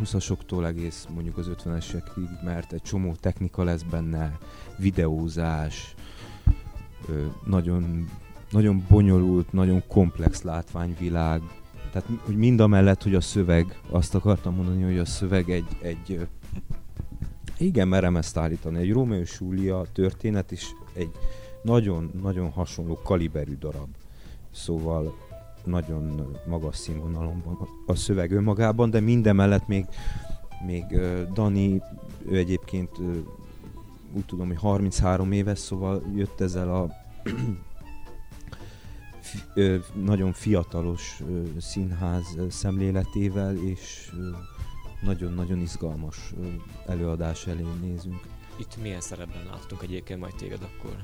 20-asoktól 0.03 0.65
egész 0.65 1.07
mondjuk 1.13 1.37
az 1.37 1.49
50-esekig, 1.55 2.43
mert 2.43 2.73
egy 2.73 2.81
csomó 2.81 3.15
technika 3.19 3.63
lesz 3.63 3.81
benne, 3.81 4.37
videózás, 4.77 5.95
nagyon, 7.45 8.09
nagyon 8.49 8.85
bonyolult, 8.89 9.51
nagyon 9.51 9.83
komplex 9.87 10.41
látványvilág, 10.41 11.41
Tehát 11.91 12.09
hogy 12.25 12.37
mind 12.37 12.59
a 12.59 12.67
mellett, 12.67 13.03
hogy 13.03 13.15
a 13.15 13.21
szöveg, 13.21 13.79
azt 13.89 14.15
akartam 14.15 14.55
mondani, 14.55 14.83
hogy 14.83 14.97
a 14.97 15.05
szöveg 15.05 15.49
egy, 15.49 15.77
egy 15.81 16.27
igen, 17.63 17.87
merem 17.87 18.15
ezt 18.15 18.37
állítani, 18.37 18.77
egy 18.77 18.91
Romeo 18.91 19.19
és 19.19 19.37
Júlia 19.39 19.85
történet 19.93 20.51
is 20.51 20.75
egy 20.93 21.11
nagyon-nagyon 21.61 22.49
hasonló 22.49 22.99
kaliberű 23.03 23.57
darab. 23.57 23.89
Szóval 24.51 25.17
nagyon 25.63 26.37
magas 26.47 26.77
színvonalon 26.77 27.41
van 27.45 27.57
a 27.85 27.95
szöveg 27.95 28.31
önmagában, 28.31 28.89
de 28.89 28.99
minden 28.99 29.35
mellett 29.35 29.67
még, 29.67 29.85
még 30.65 30.83
Dani, 31.33 31.81
ő 32.29 32.37
egyébként 32.37 32.89
úgy 34.13 34.25
tudom, 34.25 34.47
hogy 34.47 34.57
33 34.57 35.31
éves, 35.31 35.59
szóval 35.59 36.03
jött 36.15 36.41
ezzel 36.41 36.75
a 36.75 36.89
nagyon 40.05 40.33
fiatalos 40.33 41.23
színház 41.59 42.37
szemléletével, 42.49 43.55
és 43.55 44.11
nagyon-nagyon 45.03 45.59
izgalmas 45.59 46.33
előadás 46.87 47.47
elé 47.47 47.65
nézünk. 47.81 48.21
Itt 48.55 48.81
milyen 48.81 49.01
szerepben 49.01 49.45
láttunk 49.45 49.81
egyébként 49.81 50.19
majd 50.19 50.35
téged 50.35 50.61
akkor? 50.61 50.95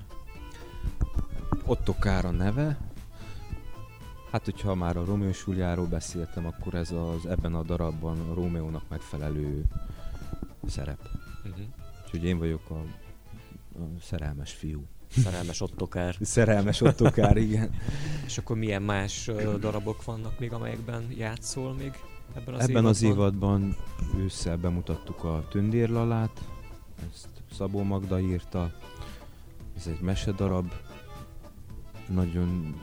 Otto 1.66 1.93
Kára 1.93 2.32
neve. 2.32 2.78
Hát, 4.32 4.45
hogyha 4.45 4.76
már 4.76 4.97
a 4.97 5.06
Romeo 5.06 5.30
és 5.30 5.43
Juliáról 5.47 5.86
beszéltem, 5.86 6.45
akkor 6.45 6.74
ez 6.74 6.91
az 6.91 7.26
ebben 7.26 7.56
a 7.56 7.64
darabban 7.64 8.20
a 8.30 8.34
Rómeónak 8.34 8.84
megfelelő 8.89 9.64
szerep. 10.68 11.10
Uh-huh. 11.45 11.66
Úgyhogy 12.04 12.24
én 12.24 12.38
vagyok 12.38 12.70
a, 12.70 12.80
a 13.80 14.00
szerelmes 14.02 14.52
fiú. 14.52 14.86
Szerelmes 15.18 15.62
ottokár. 15.62 16.16
Szerelmes 16.22 16.82
Otto 16.82 17.12
Kár, 17.12 17.38
igen. 17.38 17.72
És 18.26 18.38
akkor 18.38 18.58
milyen 18.58 18.82
más 18.82 19.32
darabok 19.60 20.04
vannak 20.04 20.39
még, 20.39 20.54
amelyekben 20.54 21.12
játszol 21.18 21.74
még 21.74 21.91
ebben 22.36 22.53
az 22.53 22.61
Ebben 22.61 22.69
évadban? 22.69 22.86
az 22.86 23.01
évadban 23.01 23.75
ősszel 24.17 24.57
bemutattuk 24.57 25.23
a 25.23 25.45
Tündérlalát, 25.49 26.41
ezt 27.11 27.27
Szabó 27.51 27.84
Magda 27.84 28.19
írta, 28.19 28.71
ez 29.77 29.88
egy 29.88 30.01
mesedarab, 30.01 30.71
nagyon 32.07 32.82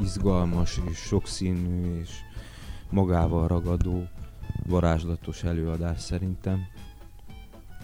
izgalmas 0.00 0.80
és 0.90 0.96
sokszínű 0.96 2.00
és 2.00 2.10
magával 2.90 3.48
ragadó, 3.48 4.08
varázslatos 4.66 5.42
előadás 5.42 6.00
szerintem. 6.00 6.66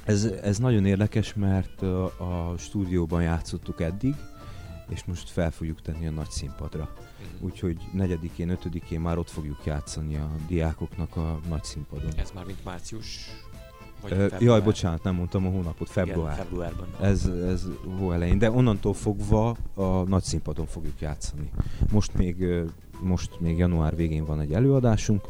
Ez, 0.05 0.25
ez 0.25 0.59
nagyon 0.59 0.87
érdekes, 0.87 1.35
mert 1.35 1.83
a, 1.83 2.05
a 2.05 2.57
stúdióban 2.59 3.23
játszottuk 3.23 3.81
eddig, 3.81 4.15
és 4.89 5.05
most 5.05 5.31
fel 5.31 5.51
fogjuk 5.51 5.83
tenni 5.83 6.07
a 6.07 6.11
nagy 6.11 6.31
színpadra. 6.31 6.95
Mhm. 7.21 7.45
Úgyhogy 7.45 7.77
negyedikén, 7.93 8.49
ötödikén 8.49 9.01
már 9.01 9.19
ott 9.19 9.31
fogjuk 9.31 9.65
játszani 9.65 10.17
a 10.17 10.31
diákoknak 10.49 11.17
a 11.17 11.41
nagy 11.49 11.65
színpadon. 11.65 12.11
Ez 12.17 12.31
már 12.35 12.45
mint 12.45 12.65
március? 12.65 13.19
Vagy 14.01 14.13
Ö, 14.13 14.27
jaj, 14.39 14.61
bocsánat, 14.61 15.03
nem 15.03 15.15
mondtam 15.15 15.47
a 15.47 15.51
hónapot, 15.51 15.89
február. 15.89 16.33
Igen, 16.33 16.45
februárban. 16.45 16.89
Ez, 17.01 17.27
ez 17.27 17.67
hó 17.99 18.13
elején, 18.13 18.39
de 18.39 18.51
onnantól 18.51 18.95
fogva 18.95 19.57
a 19.75 19.85
nagy 19.85 20.23
színpadon 20.23 20.67
fogjuk 20.67 21.01
játszani. 21.01 21.51
Most 21.93 22.15
még, 22.15 22.45
most 23.01 23.41
még 23.41 23.59
január 23.59 23.97
végén 23.97 24.25
van 24.25 24.41
egy 24.41 24.53
előadásunk 24.53 25.25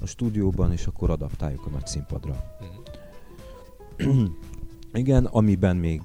a 0.00 0.06
stúdióban, 0.06 0.72
és 0.72 0.86
akkor 0.86 1.10
adaptáljuk 1.10 1.66
a 1.66 1.70
nagy 1.70 1.86
színpadra. 1.86 2.44
Mhm. 3.98 4.24
Igen, 4.92 5.24
amiben 5.24 5.76
még 5.76 6.02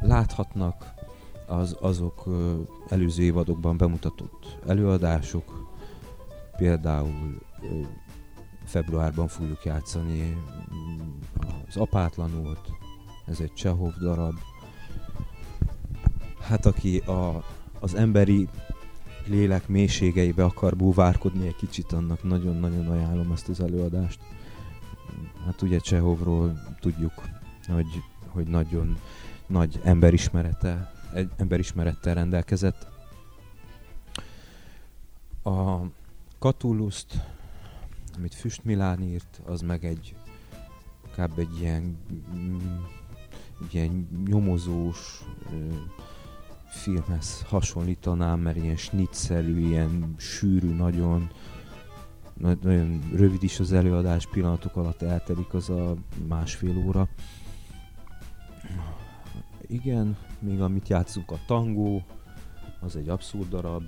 láthatnak, 0.00 0.94
az, 1.46 1.76
azok 1.80 2.24
előző 2.88 3.22
évadokban 3.22 3.76
bemutatott 3.76 4.58
előadások, 4.66 5.74
például 6.56 7.38
februárban 8.64 9.28
fogjuk 9.28 9.64
játszani 9.64 10.36
mm, 10.74 11.00
az 11.68 11.76
Apátlanult, 11.76 12.70
ez 13.26 13.40
egy 13.40 13.52
Csehov 13.52 13.92
darab. 14.00 14.34
Hát 16.40 16.66
aki 16.66 16.98
a, 16.98 17.44
az 17.80 17.94
emberi 17.94 18.48
lélek 19.26 19.68
mélységeibe 19.68 20.44
akar 20.44 20.76
búvárkodni 20.76 21.46
egy 21.46 21.56
kicsit, 21.56 21.92
annak 21.92 22.22
nagyon-nagyon 22.22 22.86
ajánlom 22.86 23.32
ezt 23.32 23.48
az 23.48 23.60
előadást. 23.60 24.20
Hát 25.44 25.62
ugye 25.62 25.78
Csehovról 25.78 26.60
tudjuk, 26.80 27.12
hogy, 27.66 28.02
hogy 28.28 28.46
nagyon 28.46 28.98
nagy 29.46 29.80
emberismerete, 29.82 30.92
egy 31.16 31.30
emberismerettel 31.36 32.14
rendelkezett. 32.14 32.86
A 35.42 35.80
Catulluszt, 36.38 37.20
amit 38.16 38.34
Füst 38.34 38.64
Milán 38.64 39.02
írt, 39.02 39.40
az 39.44 39.60
meg 39.60 39.84
egy 39.84 40.16
kb. 41.16 41.38
egy 41.38 41.60
ilyen, 41.60 41.98
ilyen 43.70 44.08
nyomozós 44.26 45.24
filmhez 46.66 47.42
hasonlítanám, 47.42 48.40
mert 48.40 48.56
ilyen 48.56 48.76
snitszerű, 48.76 49.66
ilyen 49.66 50.14
sűrű, 50.16 50.74
nagyon 50.74 51.30
na- 52.34 52.58
nagyon 52.62 53.02
rövid 53.14 53.42
is 53.42 53.60
az 53.60 53.72
előadás, 53.72 54.26
pillanatok 54.26 54.76
alatt 54.76 55.02
eltelik 55.02 55.54
az 55.54 55.70
a 55.70 55.94
másfél 56.28 56.76
óra. 56.86 57.08
Igen, 59.66 60.16
még 60.38 60.60
amit 60.60 60.88
játszunk 60.88 61.30
a 61.30 61.38
tangó, 61.46 62.04
az 62.80 62.96
egy 62.96 63.08
abszurd 63.08 63.48
darab. 63.48 63.82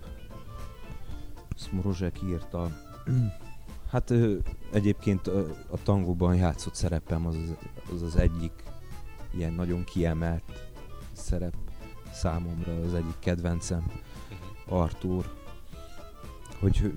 Smorozsek 1.57 2.23
írta. 2.23 2.71
Hát 3.91 4.11
ö, 4.11 4.37
egyébként 4.73 5.27
ö, 5.27 5.49
a 5.71 5.83
tangóban 5.83 6.35
játszott 6.35 6.75
szerepem 6.75 7.27
az 7.27 7.37
az, 7.93 8.03
az 8.03 8.17
egyik 8.17 8.53
ilyen 9.31 9.53
nagyon 9.53 9.85
kiemelt 9.85 10.43
szerep 11.13 11.55
számomra, 12.13 12.81
az 12.81 12.95
egyik 12.95 13.19
kedvencem, 13.19 13.83
Mhm. 14.69 14.75
Artur. 14.75 15.35
Hogy 16.61 16.93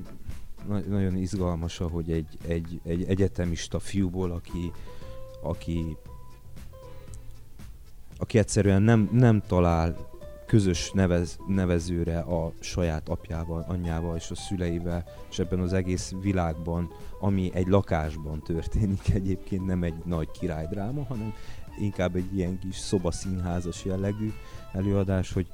na- 0.68 0.80
nagyon 0.80 1.16
izgalmas, 1.16 1.78
hogy 1.78 2.12
egy, 2.12 2.38
egy, 2.48 2.82
egy 2.84 3.04
egyetemista 3.04 3.80
fiúból, 3.80 4.32
aki, 4.32 4.72
aki 5.42 5.98
aki 8.22 8.38
egyszerűen 8.38 8.82
nem, 8.82 9.10
nem 9.12 9.42
talál 9.48 10.10
közös 10.46 10.92
nevez, 10.92 11.40
nevezőre 11.48 12.20
a 12.20 12.54
saját 12.60 13.10
apjával, 13.10 13.66
anyjával 13.68 14.16
és 14.16 14.32
a 14.32 14.36
szüleivel, 14.36 15.04
és 15.30 15.40
ebben 15.40 15.60
az 15.60 15.74
egész 15.74 16.14
világban, 16.22 16.90
ami 17.20 17.52
egy 17.54 17.68
lakásban 17.68 18.42
történik 18.44 19.10
egyébként, 19.14 19.66
nem 19.66 19.84
egy 19.84 19.94
nagy 20.06 20.32
királydráma, 20.32 21.04
hanem 21.04 21.34
inkább 21.80 22.16
egy 22.16 22.36
ilyen 22.36 22.60
kis 22.60 22.76
szobaszínházas 22.76 23.86
jellegű 23.86 24.32
előadás, 24.74 25.34
hogy, 25.34 25.48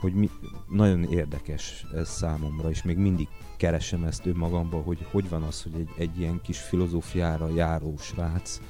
hogy 0.00 0.12
mi, 0.12 0.30
nagyon 0.68 1.04
érdekes 1.04 1.86
ez 1.94 2.08
számomra, 2.08 2.70
és 2.70 2.82
még 2.82 2.96
mindig 2.96 3.28
keresem 3.56 4.04
ezt 4.04 4.26
önmagamban, 4.26 4.82
hogy 4.82 5.06
hogy 5.10 5.28
van 5.28 5.42
az, 5.42 5.62
hogy 5.62 5.74
egy, 5.74 5.90
egy 5.98 6.20
ilyen 6.20 6.40
kis 6.42 6.58
filozófiára 6.58 7.48
járó 7.54 7.94
srác 7.98 8.60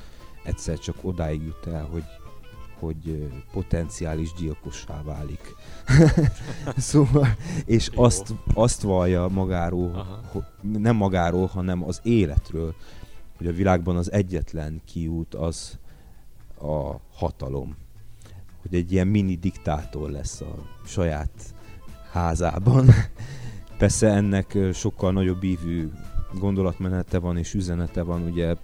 egyszer 0.45 0.79
csak 0.79 0.97
odáig 1.03 1.43
jut 1.43 1.67
el, 1.67 1.89
hogy, 1.93 2.05
hogy 2.81 3.29
potenciális 3.53 4.33
gyilkossá 4.33 5.03
válik. 5.03 5.55
szóval, 6.77 7.27
és 7.65 7.91
Jó. 7.93 8.03
azt, 8.03 8.35
azt 8.55 8.83
vallja 8.83 9.29
magáról, 9.29 9.95
Aha. 9.95 10.45
nem 10.63 10.97
magáról, 10.97 11.47
hanem 11.47 11.85
az 11.85 12.01
életről, 12.03 12.75
hogy 13.37 13.47
a 13.47 13.53
világban 13.53 13.97
az 13.97 14.13
egyetlen 14.13 14.81
kiút 14.85 15.35
az 15.35 15.79
a 16.61 16.97
hatalom. 17.13 17.77
Hogy 18.63 18.75
egy 18.75 18.93
ilyen 18.93 19.07
mini 19.07 19.35
diktátor 19.35 20.11
lesz 20.11 20.41
a 20.41 20.55
saját 20.87 21.55
házában. 22.11 22.87
Persze 23.79 24.09
ennek 24.09 24.59
sokkal 24.73 25.13
nagyobb 25.13 25.43
ívű 25.43 25.91
gondolatmenete 26.39 27.19
van 27.19 27.37
és 27.37 27.55
üzenete 27.55 28.03
van, 28.03 28.23
ugye 28.23 28.55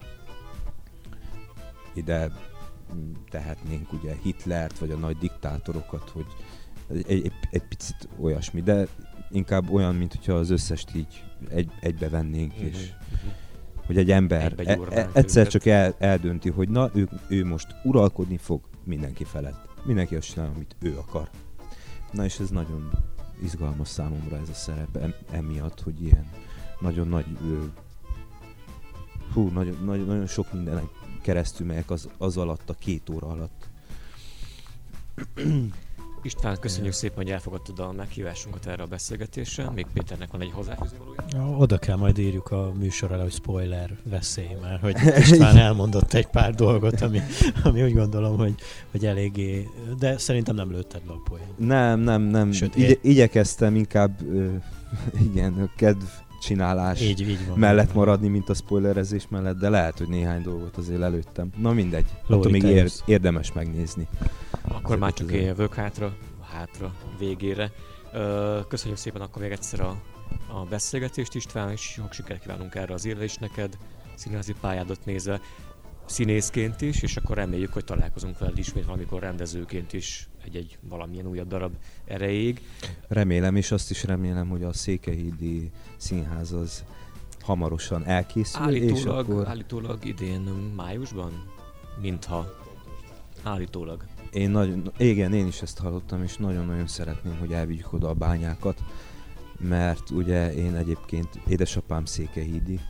ide 1.94 2.30
tehetnénk 3.30 3.92
ugye 3.92 4.14
Hitlert, 4.22 4.78
vagy 4.78 4.90
a 4.90 4.96
nagy 4.96 5.16
diktátorokat, 5.16 6.10
hogy 6.10 6.26
egy, 6.88 7.10
egy, 7.10 7.32
egy 7.50 7.62
picit 7.62 8.08
olyasmi, 8.20 8.62
de 8.62 8.86
inkább 9.30 9.70
olyan, 9.72 9.94
mint 9.94 10.14
hogyha 10.14 10.32
az 10.32 10.50
összest 10.50 10.94
így 10.94 11.24
egy, 11.48 11.70
egybe 11.80 12.08
vennénk, 12.08 12.56
Mhm, 12.56 12.64
és 12.64 12.92
mhm. 13.08 13.28
hogy 13.86 13.96
egy 13.98 14.10
ember 14.10 14.54
e, 14.56 14.78
e, 14.90 15.08
egyszer 15.12 15.40
őket. 15.46 15.52
csak 15.52 15.66
el, 15.66 15.94
eldönti, 15.98 16.50
hogy 16.50 16.68
na, 16.68 16.90
ő, 16.94 17.08
ő 17.28 17.44
most 17.44 17.66
uralkodni 17.84 18.36
fog 18.36 18.60
mindenki 18.84 19.24
felett. 19.24 19.68
Mindenki 19.84 20.16
azt 20.16 20.32
csinál, 20.32 20.50
amit 20.54 20.76
ő 20.78 20.96
akar. 20.98 21.30
Na 22.12 22.24
és 22.24 22.38
ez 22.38 22.50
nagyon 22.50 22.90
izgalmas 23.42 23.88
számomra 23.88 24.36
ez 24.36 24.48
a 24.48 24.54
szerep 24.54 24.96
em, 24.96 25.14
emiatt, 25.30 25.80
hogy 25.80 26.02
ilyen 26.02 26.30
nagyon 26.80 27.08
nagy 27.08 27.26
ö, 27.42 27.64
hú, 29.32 29.48
nagyon, 29.48 29.76
nagyon, 29.84 30.06
nagyon 30.06 30.26
sok 30.26 30.52
mindenen 30.52 30.88
keresztül 31.26 31.66
megyek 31.66 31.90
az, 31.90 32.08
az 32.18 32.36
alatt, 32.36 32.70
a 32.70 32.74
két 32.78 33.10
óra 33.10 33.26
alatt. 33.26 33.68
István, 36.22 36.56
köszönjük 36.60 36.92
szépen, 36.92 37.16
hogy 37.16 37.30
elfogadtad 37.30 37.78
a 37.78 37.92
meghívásunkat 37.92 38.66
erre 38.66 38.82
a 38.82 38.86
beszélgetésre. 38.86 39.70
Még 39.70 39.86
Péternek 39.92 40.30
van 40.30 40.40
egy 40.40 40.50
hozzáfűzni 40.52 40.98
valója. 40.98 41.56
Oda 41.58 41.78
kell 41.78 41.96
majd 41.96 42.18
írjuk 42.18 42.50
a 42.50 42.72
műsor 42.78 43.12
alá, 43.12 43.22
hogy 43.22 43.32
spoiler 43.32 43.96
veszély, 44.02 44.56
mert 44.62 44.80
hogy 44.80 44.96
István 45.18 45.56
elmondott 45.56 46.12
egy 46.12 46.26
pár 46.26 46.54
dolgot, 46.54 47.00
ami, 47.00 47.20
ami 47.64 47.82
úgy 47.82 47.94
gondolom, 47.94 48.36
hogy, 48.36 48.54
hogy 48.90 49.06
eléggé, 49.06 49.68
de 49.98 50.18
szerintem 50.18 50.54
nem 50.54 50.70
lőtted 50.70 51.00
le 51.06 51.12
a 51.12 51.20
poén. 51.28 51.46
Nem, 51.56 52.00
nem, 52.00 52.22
nem. 52.22 52.52
Sőt, 52.52 52.76
Igye, 52.76 52.94
igyekeztem 53.00 53.76
inkább, 53.76 54.20
ö, 54.22 54.54
igen, 55.30 55.52
a 55.52 55.70
kedv 55.76 56.04
csinálás 56.40 57.00
Így, 57.00 57.20
így 57.20 57.46
van. 57.48 57.58
mellett 57.58 57.94
maradni, 57.94 58.28
mint 58.28 58.48
a 58.48 58.54
spoilerezés 58.54 59.26
mellett, 59.28 59.58
de 59.58 59.68
lehet, 59.68 59.98
hogy 59.98 60.08
néhány 60.08 60.42
dolgot 60.42 60.76
azért 60.76 61.02
előttem. 61.02 61.50
Na 61.56 61.72
mindegy, 61.72 62.06
attól 62.28 62.50
még 62.50 62.62
ér, 62.62 62.90
érdemes 63.04 63.52
megnézni. 63.52 64.06
Akkor 64.68 64.98
már 64.98 65.12
Ezeket 65.14 65.36
csak 65.36 65.42
jövök 65.46 65.74
hátra, 65.74 66.16
hátra, 66.52 66.94
végére. 67.18 67.72
Ö, 68.12 68.58
Köszönjük 68.68 68.98
szépen 68.98 69.20
akkor 69.20 69.42
még 69.42 69.50
egyszer 69.50 69.80
a, 69.80 70.02
a 70.52 70.64
beszélgetést 70.70 71.34
István, 71.34 71.70
és 71.70 71.80
sok 71.80 72.12
sikert 72.12 72.40
kívánunk 72.40 72.74
erre 72.74 72.94
az 72.94 73.04
évre 73.04 73.24
is 73.24 73.34
neked, 73.36 73.76
színházi 74.14 74.54
pályádat 74.60 75.04
nézve, 75.04 75.40
színészként 76.06 76.80
is, 76.80 77.02
és 77.02 77.16
akkor 77.16 77.36
reméljük, 77.36 77.72
hogy 77.72 77.84
találkozunk 77.84 78.38
veled 78.38 78.58
ismét 78.58 78.84
valamikor 78.84 79.20
rendezőként 79.20 79.92
is 79.92 80.28
egy-egy 80.46 80.78
valamilyen 80.88 81.26
újabb 81.26 81.48
darab 81.48 81.72
erejéig. 82.04 82.60
Remélem, 83.08 83.56
és 83.56 83.70
azt 83.70 83.90
is 83.90 84.04
remélem, 84.04 84.48
hogy 84.48 84.62
a 84.62 84.72
Székehídi 84.72 85.70
Színház 85.96 86.52
az 86.52 86.84
hamarosan 87.40 88.04
elkészül, 88.04 88.68
és 88.68 88.82
Állítólag, 88.82 89.30
akkor 89.30 89.48
állítólag 89.48 90.04
idén 90.04 90.40
májusban, 90.76 91.52
mintha 92.00 92.46
állítólag. 93.42 94.04
én 94.32 94.50
nagyon, 94.50 94.92
igen, 94.96 95.32
én 95.32 95.46
is 95.46 95.62
ezt 95.62 95.78
hallottam, 95.78 96.22
és 96.22 96.36
nagyon-nagyon 96.36 96.86
szeretném, 96.86 97.38
hogy 97.38 97.52
elvigyük 97.52 97.92
oda 97.92 98.08
a 98.08 98.14
bányákat, 98.14 98.82
mert 99.58 100.10
ugye 100.10 100.54
én 100.54 100.74
egyébként 100.74 101.28
édesapám 101.48 102.04
Székehídi, 102.04 102.80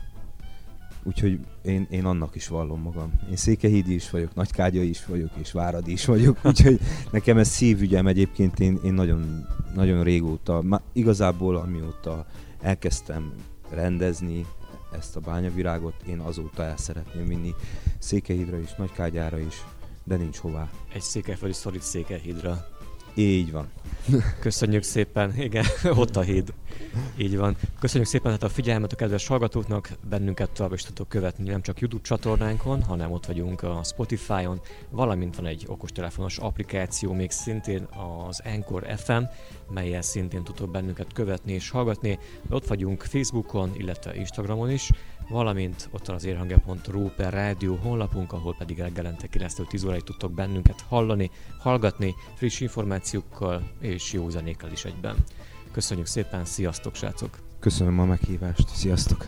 úgyhogy 1.07 1.39
én, 1.61 1.87
én 1.89 2.05
annak 2.05 2.35
is 2.35 2.47
vallom 2.47 2.81
magam. 2.81 3.13
Én 3.29 3.35
Székehídi 3.35 3.93
is 3.93 4.09
vagyok, 4.09 4.35
Nagykágyai 4.35 4.89
is 4.89 5.05
vagyok, 5.05 5.29
és 5.41 5.51
Váradi 5.51 5.91
is 5.91 6.05
vagyok, 6.05 6.37
úgyhogy 6.45 6.79
nekem 7.11 7.37
ez 7.37 7.47
szívügyem 7.47 8.07
egyébként, 8.07 8.59
én, 8.59 8.79
én 8.83 8.93
nagyon, 8.93 9.47
nagyon 9.75 10.03
régóta, 10.03 10.61
má, 10.61 10.81
igazából 10.93 11.55
amióta 11.55 12.25
elkezdtem 12.61 13.33
rendezni 13.69 14.45
ezt 14.97 15.15
a 15.15 15.19
bányavirágot, 15.19 15.95
én 16.07 16.19
azóta 16.19 16.63
el 16.63 16.77
szeretném 16.77 17.27
vinni 17.27 17.53
Székehídra 17.99 18.59
is, 18.59 18.75
Nagykágyára 18.75 19.39
is, 19.39 19.63
de 20.03 20.15
nincs 20.15 20.37
hová. 20.37 20.69
Egy 20.93 21.01
székelyföldi 21.01 21.53
szorít 21.53 21.81
székelyhídra. 21.81 22.76
Így 23.17 23.51
van. 23.51 23.67
Köszönjük 24.39 24.83
szépen, 24.83 25.37
igen, 25.37 25.65
ott 26.01 26.15
a 26.15 26.21
híd. 26.21 26.53
Így 27.17 27.37
van. 27.37 27.55
Köszönjük 27.79 28.09
szépen 28.09 28.31
hát 28.31 28.43
a 28.43 28.49
figyelmet 28.49 28.91
a 28.91 28.95
kedves 28.95 29.27
hallgatóknak, 29.27 29.89
bennünket 30.09 30.49
tovább 30.49 30.73
is 30.73 30.83
tudtok 30.83 31.09
követni 31.09 31.49
nem 31.49 31.61
csak 31.61 31.79
YouTube 31.79 32.03
csatornánkon, 32.03 32.83
hanem 32.83 33.11
ott 33.11 33.25
vagyunk 33.25 33.63
a 33.63 33.81
Spotify-on, 33.83 34.61
valamint 34.89 35.35
van 35.35 35.45
egy 35.45 35.65
okostelefonos 35.67 36.37
applikáció, 36.37 37.13
még 37.13 37.31
szintén 37.31 37.87
az 38.27 38.41
Anchor 38.45 38.85
FM, 38.97 39.23
melyel 39.69 40.01
szintén 40.01 40.43
tudtok 40.43 40.71
bennünket 40.71 41.13
követni 41.13 41.53
és 41.53 41.69
hallgatni. 41.69 42.19
Ott 42.49 42.67
vagyunk 42.67 43.01
Facebookon, 43.01 43.71
illetve 43.77 44.15
Instagramon 44.15 44.71
is, 44.71 44.91
valamint 45.29 45.89
ott 45.91 46.05
van 46.05 46.15
az 46.15 46.25
érhangja.ru 46.25 47.09
per 47.09 47.33
rádió 47.33 47.75
honlapunk, 47.75 48.33
ahol 48.33 48.55
pedig 48.57 48.79
reggelente 48.79 49.27
9-10 49.31 49.85
óráig 49.85 50.03
tudtok 50.03 50.31
bennünket 50.31 50.81
hallani, 50.87 51.31
hallgatni, 51.59 52.15
friss 52.35 52.59
információkkal 52.59 53.71
és 53.79 54.13
jó 54.13 54.29
zenékkel 54.29 54.71
is 54.71 54.85
egyben. 54.85 55.15
Köszönjük 55.71 56.07
szépen, 56.07 56.45
sziasztok 56.45 56.95
srácok! 56.95 57.37
Köszönöm 57.59 57.99
a 57.99 58.05
meghívást. 58.05 58.67
Sziasztok! 58.67 59.27